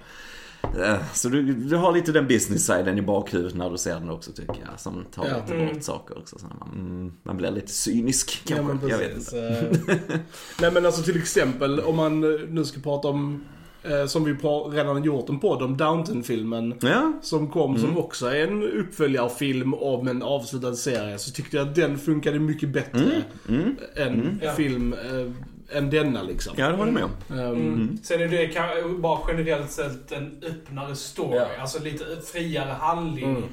Eh, 0.84 0.96
Så 1.14 1.30
du, 1.30 1.54
du 1.54 1.76
har 1.76 1.92
lite 1.94 2.12
den 2.12 2.28
business-siden 2.28 2.98
i 2.98 3.02
bakhuvudet 3.02 3.56
när 3.56 3.70
du 3.70 3.78
ser 3.78 3.94
den 3.94 4.10
också 4.10 4.32
tycker 4.32 4.56
jag. 4.70 4.80
Som 4.80 5.06
tar 5.12 5.26
Ja. 5.28 5.38
lite 5.58 5.74
bort 5.74 5.84
saker 5.84 6.18
också. 6.18 6.40
Så 6.40 6.46
man, 6.60 6.70
mm, 6.76 7.14
man 7.24 7.38
blir 7.38 7.52
lite 7.52 7.72
cynisk 7.72 8.42
Ja, 8.48 8.56
kanske. 8.56 8.74
men 8.74 8.90
jag 8.90 8.98
vet 8.98 9.14
precis. 9.16 9.34
inte. 9.34 9.94
Eh, 10.14 10.20
Nej 10.62 10.72
men 10.72 10.86
alltså 10.86 11.04
till 11.04 11.18
exempel 11.18 11.80
om 11.80 11.96
man 11.96 12.22
nu 12.50 12.66
ska 12.66 12.80
prata 12.82 13.08
om, 13.08 13.44
eh, 13.92 14.06
som 14.06 14.24
vi 14.24 14.34
redan 14.72 15.04
gjort 15.04 15.30
en 15.30 15.40
podd 15.40 15.62
om 15.62 15.78
Downton-filmen. 15.78 16.74
Ja, 16.82 17.14
Som 17.22 17.48
kom 17.52 17.70
Mm. 17.76 17.82
som 17.82 17.98
också 17.98 18.26
är 18.28 18.48
en 18.48 18.64
uppföljarfilm 18.64 19.74
av 19.74 20.08
en 20.08 20.22
avslutad 20.24 20.76
serie. 20.76 21.18
Så 21.18 21.32
tyckte 21.32 21.58
jag 21.58 21.68
att 21.68 21.76
den 21.76 21.98
funkade 21.98 22.40
mycket 22.40 22.70
bättre 22.70 23.22
Mm. 23.50 23.76
än 23.96 24.40
Ja. 24.44 24.52
film, 24.52 24.94
äh, 24.94 25.78
än 25.78 25.90
denna 25.90 26.24
liksom. 26.24 26.54
ja 26.58 26.68
det 26.70 26.76
håller 26.78 26.92
jag 26.92 26.94
med 26.94 27.04
om. 27.04 27.40
Ehm, 27.40 27.74
Mm. 27.74 27.98
Sen 28.04 28.22
är 28.22 28.28
det 28.28 28.98
bara 29.00 29.20
generellt 29.28 29.72
sett 29.72 30.12
en 30.12 30.44
öppnare 30.50 30.96
story. 30.96 31.38
Ja. 31.38 31.48
Alltså 31.62 31.84
lite 31.84 32.04
friare 32.34 32.72
handling 32.80 33.26
Mm. 33.30 33.44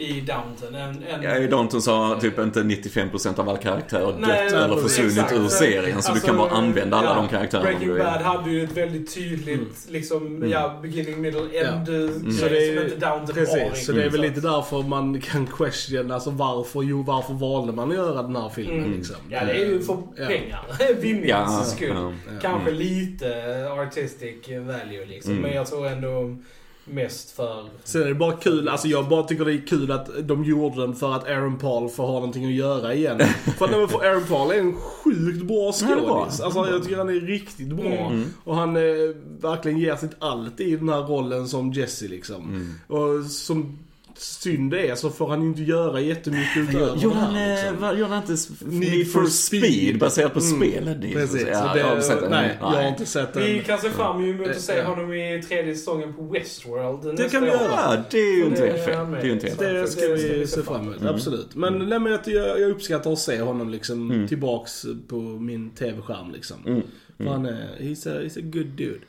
I 0.00 0.20
Downton. 0.20 0.74
En, 0.74 0.88
en, 1.14 1.22
Ja, 1.22 1.36
i 1.36 1.46
Danton 1.46 1.82
så 1.82 1.92
har 1.94 2.16
typ 2.20 2.38
inte 2.38 2.60
95% 2.62 3.40
av 3.40 3.48
alla 3.48 3.58
karaktärer 3.58 4.14
Nej, 4.18 4.50
dött 4.50 4.52
eller 4.64 4.76
försvunnit 4.76 5.12
exakt. 5.12 5.32
ur 5.32 5.48
serien. 5.48 5.90
Så 5.90 5.96
Alltså, 5.96 6.12
du 6.14 6.20
kan 6.20 6.36
bara 6.36 6.50
använda 6.50 6.96
alla 6.96 7.08
ja, 7.10 7.14
de 7.14 7.28
karaktärerna 7.28 7.64
Breaking 7.68 7.88
du 7.88 7.94
vill. 7.94 8.02
Bad 8.02 8.22
hade 8.22 8.50
ju 8.50 8.64
ett 8.64 8.76
väldigt 8.76 9.14
tydligt, 9.14 9.86
liksom, 9.88 10.48
ja, 10.50 10.78
beginning, 10.82 11.20
middle, 11.20 11.40
end. 11.40 11.86
Så 11.86 12.32
Så 12.38 12.48
det 12.48 12.66
är- 12.68 12.76
som 12.76 12.84
inte 12.84 12.96
Downton 13.06 13.26
har. 13.26 13.34
Precis, 13.34 13.54
riktigt. 13.54 13.84
så 13.84 13.92
det 13.92 14.00
är 14.04 14.10
väl 14.10 14.20
Så 14.20 14.26
lite 14.26 14.40
därför 14.40 14.82
man 14.82 15.20
kan 15.20 15.46
question, 15.46 16.10
alltså 16.10 16.30
varför, 16.30 16.82
jo 16.82 17.02
varför 17.02 17.34
valde 17.34 17.72
man 17.72 17.90
att 17.90 17.96
göra 17.96 18.22
den 18.22 18.36
här 18.36 18.48
filmen 18.48 18.78
Mm. 18.84 18.92
liksom? 18.96 19.16
Ja, 19.28 19.44
det 19.44 19.52
är 19.52 19.66
ju 19.66 19.80
för 19.80 19.96
Ja. 20.16 20.26
pengar. 20.26 20.64
Vinnings 21.00 21.28
Ja, 21.28 21.62
skull. 21.66 21.92
ja. 21.94 22.12
Kanske 22.42 22.70
lite 22.70 23.28
artistic 23.72 24.48
value 24.48 25.06
liksom. 25.08 25.30
Mm. 25.32 25.42
Men 25.42 25.52
jag 25.54 25.66
tror 25.66 25.86
ändå 25.86 26.36
mest 26.84 27.30
för... 27.30 27.64
Sen 27.84 28.02
är 28.02 28.06
det 28.06 28.14
bara 28.14 28.32
kul, 28.32 28.68
alltså 28.68 28.88
jag 28.88 29.08
bara 29.08 29.22
tycker 29.22 29.44
det 29.44 29.52
är 29.52 29.66
kul 29.66 29.92
att 29.92 30.28
de 30.28 30.44
gjorde 30.44 30.80
den 30.80 30.94
för 30.94 31.12
att 31.12 31.28
Aaron 31.28 31.58
Paul 31.58 31.88
får 31.88 32.06
ha 32.06 32.12
någonting 32.12 32.44
att 32.44 32.52
göra 32.52 32.94
igen. 32.94 33.18
för 33.58 33.64
att 33.64 33.70
nej, 33.70 33.88
för 33.88 34.04
Aaron 34.04 34.26
Paul 34.26 34.50
är 34.50 34.58
en 34.58 34.74
sjukt 34.76 35.42
bra 35.42 35.72
skådis. 35.72 36.40
Alltså 36.40 36.66
jag 36.66 36.82
tycker 36.82 36.96
han 36.96 37.08
är 37.08 37.20
riktigt 37.20 37.68
bra. 37.68 37.86
Mm. 37.86 38.24
Och 38.44 38.56
han 38.56 38.76
eh, 38.76 38.82
verkligen 39.40 39.78
ger 39.78 39.96
sitt 39.96 40.16
allt 40.18 40.60
i 40.60 40.76
den 40.76 40.88
här 40.88 41.02
rollen 41.02 41.48
som 41.48 41.72
Jesse 41.72 42.08
liksom. 42.08 42.42
Mm. 42.44 42.74
Och 42.86 43.30
som 43.30 43.78
synd 44.18 44.74
är 44.74 44.94
så 44.94 45.10
får 45.10 45.28
han 45.28 45.42
ju 45.42 45.48
inte 45.48 45.62
göra 45.62 46.00
jättemycket 46.00 46.56
utöver 46.56 46.96
Gjorde 46.96 47.14
det 47.16 47.20
han, 47.20 47.34
här 47.34 47.66
eh, 47.66 47.70
liksom. 47.72 47.98
gjorde 47.98 48.14
han 48.14 48.22
inte 48.22 48.64
Need 48.64 48.90
Need 48.90 49.12
for 49.12 49.20
for 49.20 49.26
Speed. 49.28 49.62
Speed 49.64 49.98
baserat 49.98 50.34
på 50.34 50.40
Mm. 50.40 50.56
spelet? 50.56 51.00
Precis, 51.12 51.46
Ja, 51.52 51.70
det, 51.74 51.80
jag 51.80 51.86
har 51.86 52.00
sett 52.00 52.20
den. 52.20 52.30
nej, 52.30 52.56
jag 52.60 52.66
har 52.66 52.88
inte 52.88 53.06
sett 53.06 53.32
den. 53.34 53.42
Vi 53.42 53.62
kan 53.66 53.78
se 53.78 53.90
fram 53.90 54.24
emot 54.24 54.48
att 54.48 54.60
se 54.60 54.76
Ja. 54.76 54.84
honom 54.84 55.12
i 55.12 55.42
tredje 55.48 55.74
säsongen 55.76 56.14
på 56.14 56.22
Westworld 56.22 57.16
Det 57.16 57.28
kan 57.28 57.42
vi 57.42 57.48
göra. 57.48 57.60
Ja, 57.70 57.96
det 58.10 58.18
är 58.18 58.36
ju 58.36 58.44
inte 58.44 58.60
Det 58.60 58.72
helt 58.72 58.84
fel. 58.84 59.10
Det 59.10 59.18
är 59.18 59.24
ju 59.24 59.32
inte 59.32 59.46
helt 59.46 59.60
fel. 59.60 59.74
Det 59.74 59.80
det 59.80 59.86
ska 59.88 60.06
vi 60.08 60.46
se 60.46 60.62
fram 60.62 60.80
emot, 60.80 61.00
Mm. 61.00 61.14
absolut. 61.14 61.54
Men 61.54 61.78
nej, 61.88 61.98
men 62.00 62.12
jag, 62.12 62.60
jag 62.60 62.70
uppskattar 62.70 63.12
att 63.12 63.18
se 63.18 63.40
honom 63.40 63.70
liksom 63.70 64.26
tillbaks 64.28 64.86
på 65.08 65.16
min 65.20 65.70
TV-skärm 65.70 66.30
liksom. 66.32 66.56
Mm. 66.66 66.82
För 67.16 67.24
han 67.24 67.46
är, 67.46 67.68
he's 67.80 68.08
a, 68.16 68.20
he's 68.22 68.38
a 68.38 68.42
good 68.52 68.66
dude. 68.66 69.00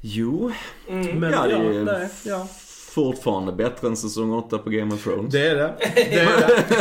Jo, 0.00 0.52
Mm. 0.88 1.18
Men 1.20 1.32
Ja, 1.32 1.48
ja, 1.48 1.58
det 1.58 1.76
är- 1.76 1.84
nej, 1.84 2.08
ja. 2.24 2.48
Fortfarande 2.94 3.52
bättre 3.52 3.86
än 3.88 3.96
säsong 3.96 4.32
8 4.32 4.58
på 4.58 4.70
Game 4.70 4.94
of 4.94 5.04
Thrones. 5.04 5.32
Det 5.32 5.46
är 5.46 5.54
det. 5.54 5.72
Det 5.94 6.14
är 6.14 6.26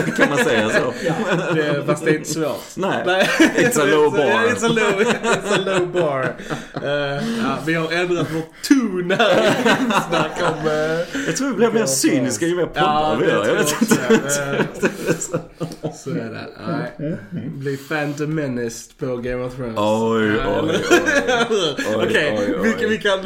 det. 0.06 0.12
Kan 0.18 0.30
man 0.30 0.38
säga 0.38 0.70
så? 0.70 0.94
det 1.54 1.62
är, 1.68 1.84
fast 1.86 2.06
det 2.06 2.12
är 2.12 2.16
inte 2.16 2.30
svårt. 2.30 2.62
Nej. 2.76 3.04
Nej. 3.06 3.30
It's 3.58 3.82
a 3.82 3.86
low 3.86 4.12
bar. 4.12 4.20
It's 4.48 4.66
a 4.66 4.70
low, 4.70 5.02
it's 5.02 5.54
a 5.54 5.58
low 5.66 5.88
bar. 5.88 6.36
Eh, 6.84 6.90
ja, 7.44 7.58
vi 7.66 7.74
har 7.74 7.92
ändrat 7.92 8.28
vår 8.34 8.44
ton 8.68 9.12
här 9.20 9.54
snack 10.10 10.32
om... 10.42 10.68
uh, 10.68 11.26
Jag 11.28 11.38
tror 11.38 11.48
vi 11.50 11.54
blir 11.56 11.72
mer 11.72 11.86
cyniska 11.86 12.46
ju 12.46 12.56
mer 12.56 12.66
poddar 12.66 13.18
vi 13.18 13.26
gör. 13.28 13.48
Jag 13.48 13.56
vet 13.56 13.82
inte. 13.82 13.96
Så 16.04 16.10
är 16.10 16.16
det. 16.16 16.48
Nej. 16.68 17.18
Bli 17.50 17.78
Phantom 17.78 18.36
Menace 18.36 18.92
på 19.00 19.18
Game 19.18 19.44
of 19.46 19.56
Thrones. 19.56 19.78
Oj, 19.78 20.36
Ja, 20.38 20.62
oj, 20.64 20.70
oj. 21.50 22.06
Okej, 22.08 22.40
oj. 22.64 22.76
vi, 22.80 22.86
vi 22.88 22.98
kan 22.98 23.20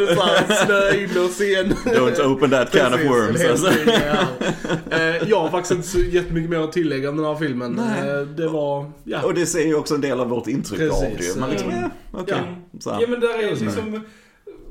snöa 0.66 0.94
in 0.96 1.18
oss 1.26 1.42
igen. 1.42 1.74
Don't 1.86 2.22
open 2.22 2.50
that 2.52 2.75
can 2.80 2.94
of 2.94 3.02
worms. 3.02 3.46
Alltså. 3.46 3.68
Eh, 4.92 5.30
Jag 5.30 5.40
har 5.40 5.50
faktiskt 5.50 5.72
inte 5.72 5.88
så 5.88 6.00
jättemycket 6.00 6.50
mer 6.50 6.60
att 6.60 6.72
tillägga 6.72 7.10
om 7.10 7.18
den 7.18 7.26
här 7.26 7.36
filmen. 7.36 7.72
Nej. 7.72 8.10
Eh, 8.10 8.22
Det 8.22 8.48
var, 8.48 8.92
ja. 9.04 9.22
Och 9.24 9.34
det 9.34 9.46
säger 9.46 9.68
ju 9.68 9.76
också 9.76 9.96
en 9.96 10.02
del 10.02 10.20
av 10.20 10.30
vårt 10.30 10.48
intryck 10.48 10.92
av 10.92 11.02
Precis. 11.02 11.34
det. 11.34 11.40
Man 11.40 11.50
liksom, 11.50 11.70
Mm. 11.70 11.82
ja, 11.84 11.90
okej. 12.22 12.36
Ja. 12.72 12.80
Så. 12.80 12.90
Ja 13.02 13.08
men 13.08 13.20
där 13.20 13.44
är 13.44 13.50
liksom... 13.56 14.02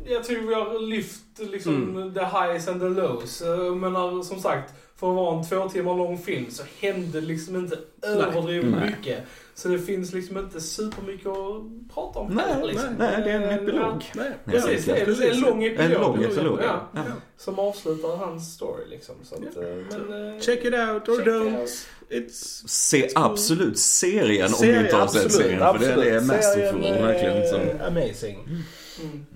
Jag 0.06 0.24
tror 0.24 0.48
vi 0.48 0.54
har 0.54 0.86
lyft 0.86 1.24
liksom 1.38 2.12
the 2.14 2.20
highs 2.24 2.68
and 2.68 2.80
the 2.80 2.88
lows. 2.88 3.42
Jag 3.46 3.76
menar 3.76 4.22
som 4.22 4.40
sagt, 4.40 4.74
för 4.96 5.10
att 5.10 5.16
vara 5.16 5.38
en 5.38 5.44
två 5.48 5.68
timmar 5.68 5.96
lång 5.96 6.18
film 6.18 6.50
så 6.50 6.62
hände 6.80 7.20
liksom 7.20 7.56
inte 7.56 7.78
överdrivet 8.02 8.70
Nej. 8.70 8.90
mycket. 8.90 9.24
Så 9.54 9.68
det 9.68 9.78
finns 9.78 10.12
liksom 10.12 10.38
inte 10.38 10.60
supermycket 10.60 11.26
att 11.26 11.94
prata 11.94 12.18
om 12.18 12.34
Nej, 12.34 12.44
heller, 12.48 12.66
liksom. 12.66 12.94
nej, 12.98 13.22
det 13.24 13.30
är 13.30 13.36
en 13.36 13.42
Eh, 13.42 13.54
epilog. 13.54 14.04
Nej, 14.14 14.32
Nej, 14.44 14.60
Precis, 14.60 14.84
det 14.84 15.00
är 15.00 15.04
precis. 15.04 15.34
en 15.34 15.40
lång 15.40 15.64
epilog. 15.64 15.92
En 15.92 16.00
lång 16.02 16.22
epilog, 16.24 16.58
ja. 16.62 16.88
ja. 16.94 17.02
Som 17.36 17.58
avslutar 17.58 18.16
hans 18.16 18.54
story 18.54 18.88
liksom. 18.90 19.14
Så 19.22 19.34
att, 19.34 19.56
eh, 19.56 19.62
men, 19.90 20.34
eh, 20.34 20.40
Check 20.40 20.64
it 20.64 20.74
out 20.74 21.08
or 21.08 21.22
don't. 21.22 21.86
It's... 22.10 22.68
Se 22.68 23.10
absolut 23.14 23.78
serien 23.78 24.54
om 24.54 24.60
du 24.60 24.80
inte 24.80 24.96
har 24.96 25.06
sett 25.06 25.24
absolut, 25.24 25.32
serien. 25.32 25.58
För 25.58 25.78
den 25.78 25.90
är 25.90 26.16
absolut. 26.16 26.26
masterful, 26.26 26.82
Serien 26.82 26.96
är 26.96 27.06
verkligen. 27.06 27.48
Så. 27.48 27.84
Amazing. 27.86 28.62
Mm. 29.00 29.26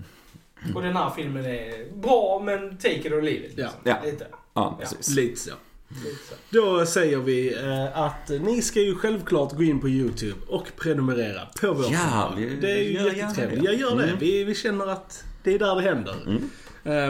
Och 0.75 0.83
den 0.83 0.97
här 0.97 1.11
filmen 1.17 1.45
är 1.47 1.95
bra, 2.01 2.43
men 2.45 2.77
take 2.79 2.95
it 2.95 3.13
or 3.13 3.23
leave 3.23 3.47
it. 3.47 3.53
Ja. 3.57 3.69
Ja. 3.85 3.97
Lite. 4.05 4.27
Ja, 4.55 4.77
precis. 4.81 5.09
Lite 5.09 5.41
så. 5.41 5.51
Lite 6.05 6.17
så. 6.29 6.35
Då 6.51 6.87
säger 6.87 7.19
vi 7.19 7.55
eh, 7.55 7.99
att 8.03 8.29
ni 8.29 8.63
ska 8.63 8.81
ju 8.81 8.95
självklart 8.95 9.53
gå 9.53 9.63
in 9.63 9.81
på 9.81 9.89
YouTube 9.89 10.39
och 10.49 10.67
prenumerera 10.77 11.41
på 11.61 11.73
vår 11.73 11.87
Ja, 11.93 12.33
vi- 12.37 12.57
Det 12.61 12.71
är 12.73 12.83
ju 12.83 13.17
jättetrevligt. 13.17 13.65
Jag 13.65 13.75
gör 13.75 13.97
det. 13.97 14.05
Mm. 14.05 14.19
Vi, 14.19 14.45
vi 14.45 14.55
känner 14.55 14.87
att 14.87 15.25
det 15.43 15.55
är 15.55 15.59
där 15.59 15.75
det 15.77 15.83
händer. 15.83 16.15
Mm. 16.27 16.51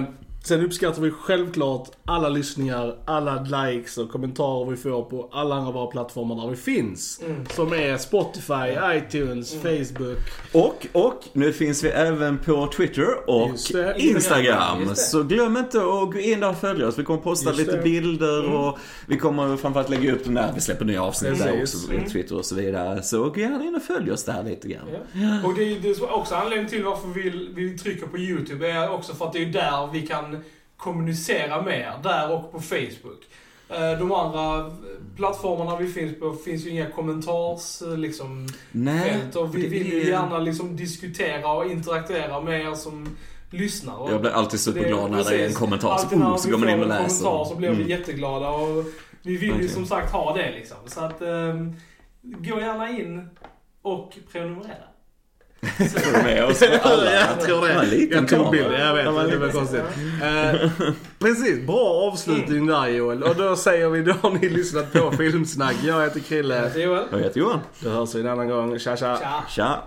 Eh, 0.04 0.08
sen 0.44 0.60
uppskattar 0.64 1.02
vi 1.02 1.10
självklart 1.10 1.88
alla 2.04 2.28
lyssningar, 2.28 2.96
alla 3.04 3.42
likes 3.42 3.98
och 3.98 4.10
kommentarer 4.10 4.70
vi 4.70 4.76
får 4.76 5.02
på 5.02 5.28
alla 5.32 5.54
andra 5.54 5.72
våra 5.72 5.86
plattformar 5.86 6.42
där 6.42 6.50
vi 6.50 6.56
finns. 6.56 7.20
Mm. 7.24 7.46
Som 7.46 7.72
är 7.72 7.96
Spotify, 7.96 8.98
iTunes, 8.98 9.54
Facebook. 9.54 10.18
Och, 10.52 10.86
och 10.92 11.24
nu 11.32 11.52
finns 11.52 11.84
vi 11.84 11.88
även 11.88 12.38
på 12.38 12.66
Twitter 12.76 13.30
och 13.30 13.50
det. 13.72 13.94
Instagram. 13.98 14.94
Så 14.94 15.22
glöm 15.22 15.56
inte 15.56 15.78
att 15.78 16.12
gå 16.12 16.18
in 16.18 16.40
där 16.40 16.50
och 16.50 16.58
följa 16.58 16.88
oss. 16.88 16.98
Vi 16.98 17.04
kommer 17.04 17.20
posta 17.20 17.50
Just 17.50 17.58
lite 17.58 17.76
det. 17.76 17.82
bilder 17.82 18.54
och 18.54 18.78
vi 19.06 19.16
kommer 19.16 19.56
framförallt 19.56 19.90
lägga 19.90 20.12
upp 20.12 20.24
den 20.24 20.34
där 20.34 20.52
vi 20.54 20.60
släpper 20.60 20.84
nya 20.84 21.02
avsnitt 21.02 21.38
där 21.38 21.52
Precis. 21.52 21.84
också. 21.84 21.98
på 21.98 22.10
Twitter 22.10 22.36
och 22.36 22.44
så 22.44 22.54
vidare. 22.54 23.02
Så 23.02 23.30
gå 23.30 23.40
gärna 23.40 23.64
in 23.64 23.74
och 23.74 23.82
följ 23.82 24.12
oss 24.12 24.24
där 24.24 24.44
lite 24.44 24.68
grann. 24.68 24.86
Ja. 25.12 25.48
Och 25.48 25.54
det 25.54 25.62
är 25.62 25.80
det 25.80 25.88
är 25.88 26.12
också 26.12 26.34
anledningen 26.34 26.70
till 26.70 26.84
varför 26.84 27.08
vi, 27.08 27.48
vi 27.54 27.78
trycker 27.78 28.06
på 28.06 28.18
YouTube. 28.18 28.70
är 28.70 28.90
också 28.90 29.14
för 29.14 29.26
att 29.26 29.32
det 29.32 29.42
är 29.42 29.46
där 29.46 29.88
vi 29.92 30.06
kan 30.06 30.37
kommunicera 30.78 31.62
mer. 31.62 31.92
Där 32.02 32.32
och 32.32 32.52
på 32.52 32.60
Facebook. 32.60 33.22
Eh, 33.68 33.98
De 33.98 34.12
andra 34.12 34.70
plattformarna 35.16 35.76
vi 35.76 35.86
finns 35.92 36.18
på 36.20 36.32
finns 36.32 36.66
ju 36.66 36.70
inga 36.70 36.90
kommentars 36.90 37.82
liksom, 37.96 38.46
Nej, 38.72 39.10
fält. 39.10 39.36
Och 39.36 39.56
vi 39.56 39.66
vill 39.66 39.92
ju 39.92 40.00
är- 40.00 40.04
gärna 40.08 40.38
liksom 40.38 40.76
diskutera 40.76 41.52
och 41.52 41.66
interagera 41.70 42.40
med 42.40 42.60
er 42.60 42.74
som 42.74 43.16
lyssnar. 43.50 44.10
Jag 44.10 44.20
blir 44.20 44.30
alltid 44.30 44.60
superglad 44.60 45.10
när 45.10 45.24
det 45.24 45.42
är 45.42 45.46
en 45.46 45.54
kommentar. 45.54 45.88
Så, 45.88 46.02
Alltid 46.02 46.18
när 46.18 46.26
oh, 46.32 46.36
så 46.36 46.46
vi 46.48 46.52
går 46.52 46.58
man 46.58 46.68
får 46.68 46.74
in 46.74 46.78
och 46.82 46.96
en 46.96 47.02
läser. 47.02 47.24
kommentar 47.24 47.44
så 47.44 47.54
blir 47.56 47.68
vi 47.70 47.74
Mm. 47.76 47.88
jätteglada. 47.88 48.48
Och 48.48 48.84
vi 49.22 49.36
vill 49.36 49.42
ju 49.42 49.48
Verkligen. 49.48 49.74
som 49.74 49.86
sagt 49.86 50.12
ha 50.12 50.36
det 50.36 50.50
liksom. 50.52 50.76
Så 50.86 51.00
att, 51.00 51.22
ehm, 51.22 51.72
gå 52.22 52.60
gärna 52.60 52.90
in 52.90 53.28
och 53.82 54.12
prenumerera. 54.32 54.87
Får 55.62 56.16
du 56.18 56.22
med 56.22 56.44
oss 56.44 56.58
på 56.60 56.66
alla? 56.88 57.12
jag 57.12 57.40
tror 57.40 57.60
Det 57.66 58.14
Jag 58.14 58.28
tog 58.28 58.50
bilder, 58.50 58.78
jag 58.86 58.94
vet. 58.94 59.04
Det 59.04 59.10
var 59.10 59.24
Det 59.24 59.36
var 59.36 59.46
lite- 59.46 59.58
konstigt. 59.58 59.80
Eh, 60.22 60.70
precis, 61.18 61.66
bra 61.66 62.10
avslutning 62.12 62.66
där 62.66 62.88
Joel. 62.88 63.22
Och 63.22 63.36
då 63.36 63.56
säger 63.56 63.88
vi, 63.88 64.02
då 64.02 64.12
har 64.22 64.30
ni 64.30 64.48
lyssnat 64.48 64.92
på 64.92 65.12
Filmsnack. 65.12 65.74
Jag 65.84 66.02
heter 66.02 66.20
Krille. 66.20 66.70
Joel. 66.76 67.04
Jag 67.10 67.18
heter 67.18 67.40
Johan. 67.40 67.60
Då 67.80 67.90
hörs 67.90 68.14
vi 68.14 68.20
en 68.20 68.28
annan 68.28 68.48
gång. 68.48 68.78
Tja 68.78 68.96
tja. 68.96 69.18
Tja. 69.20 69.42
Tja. 69.48 69.82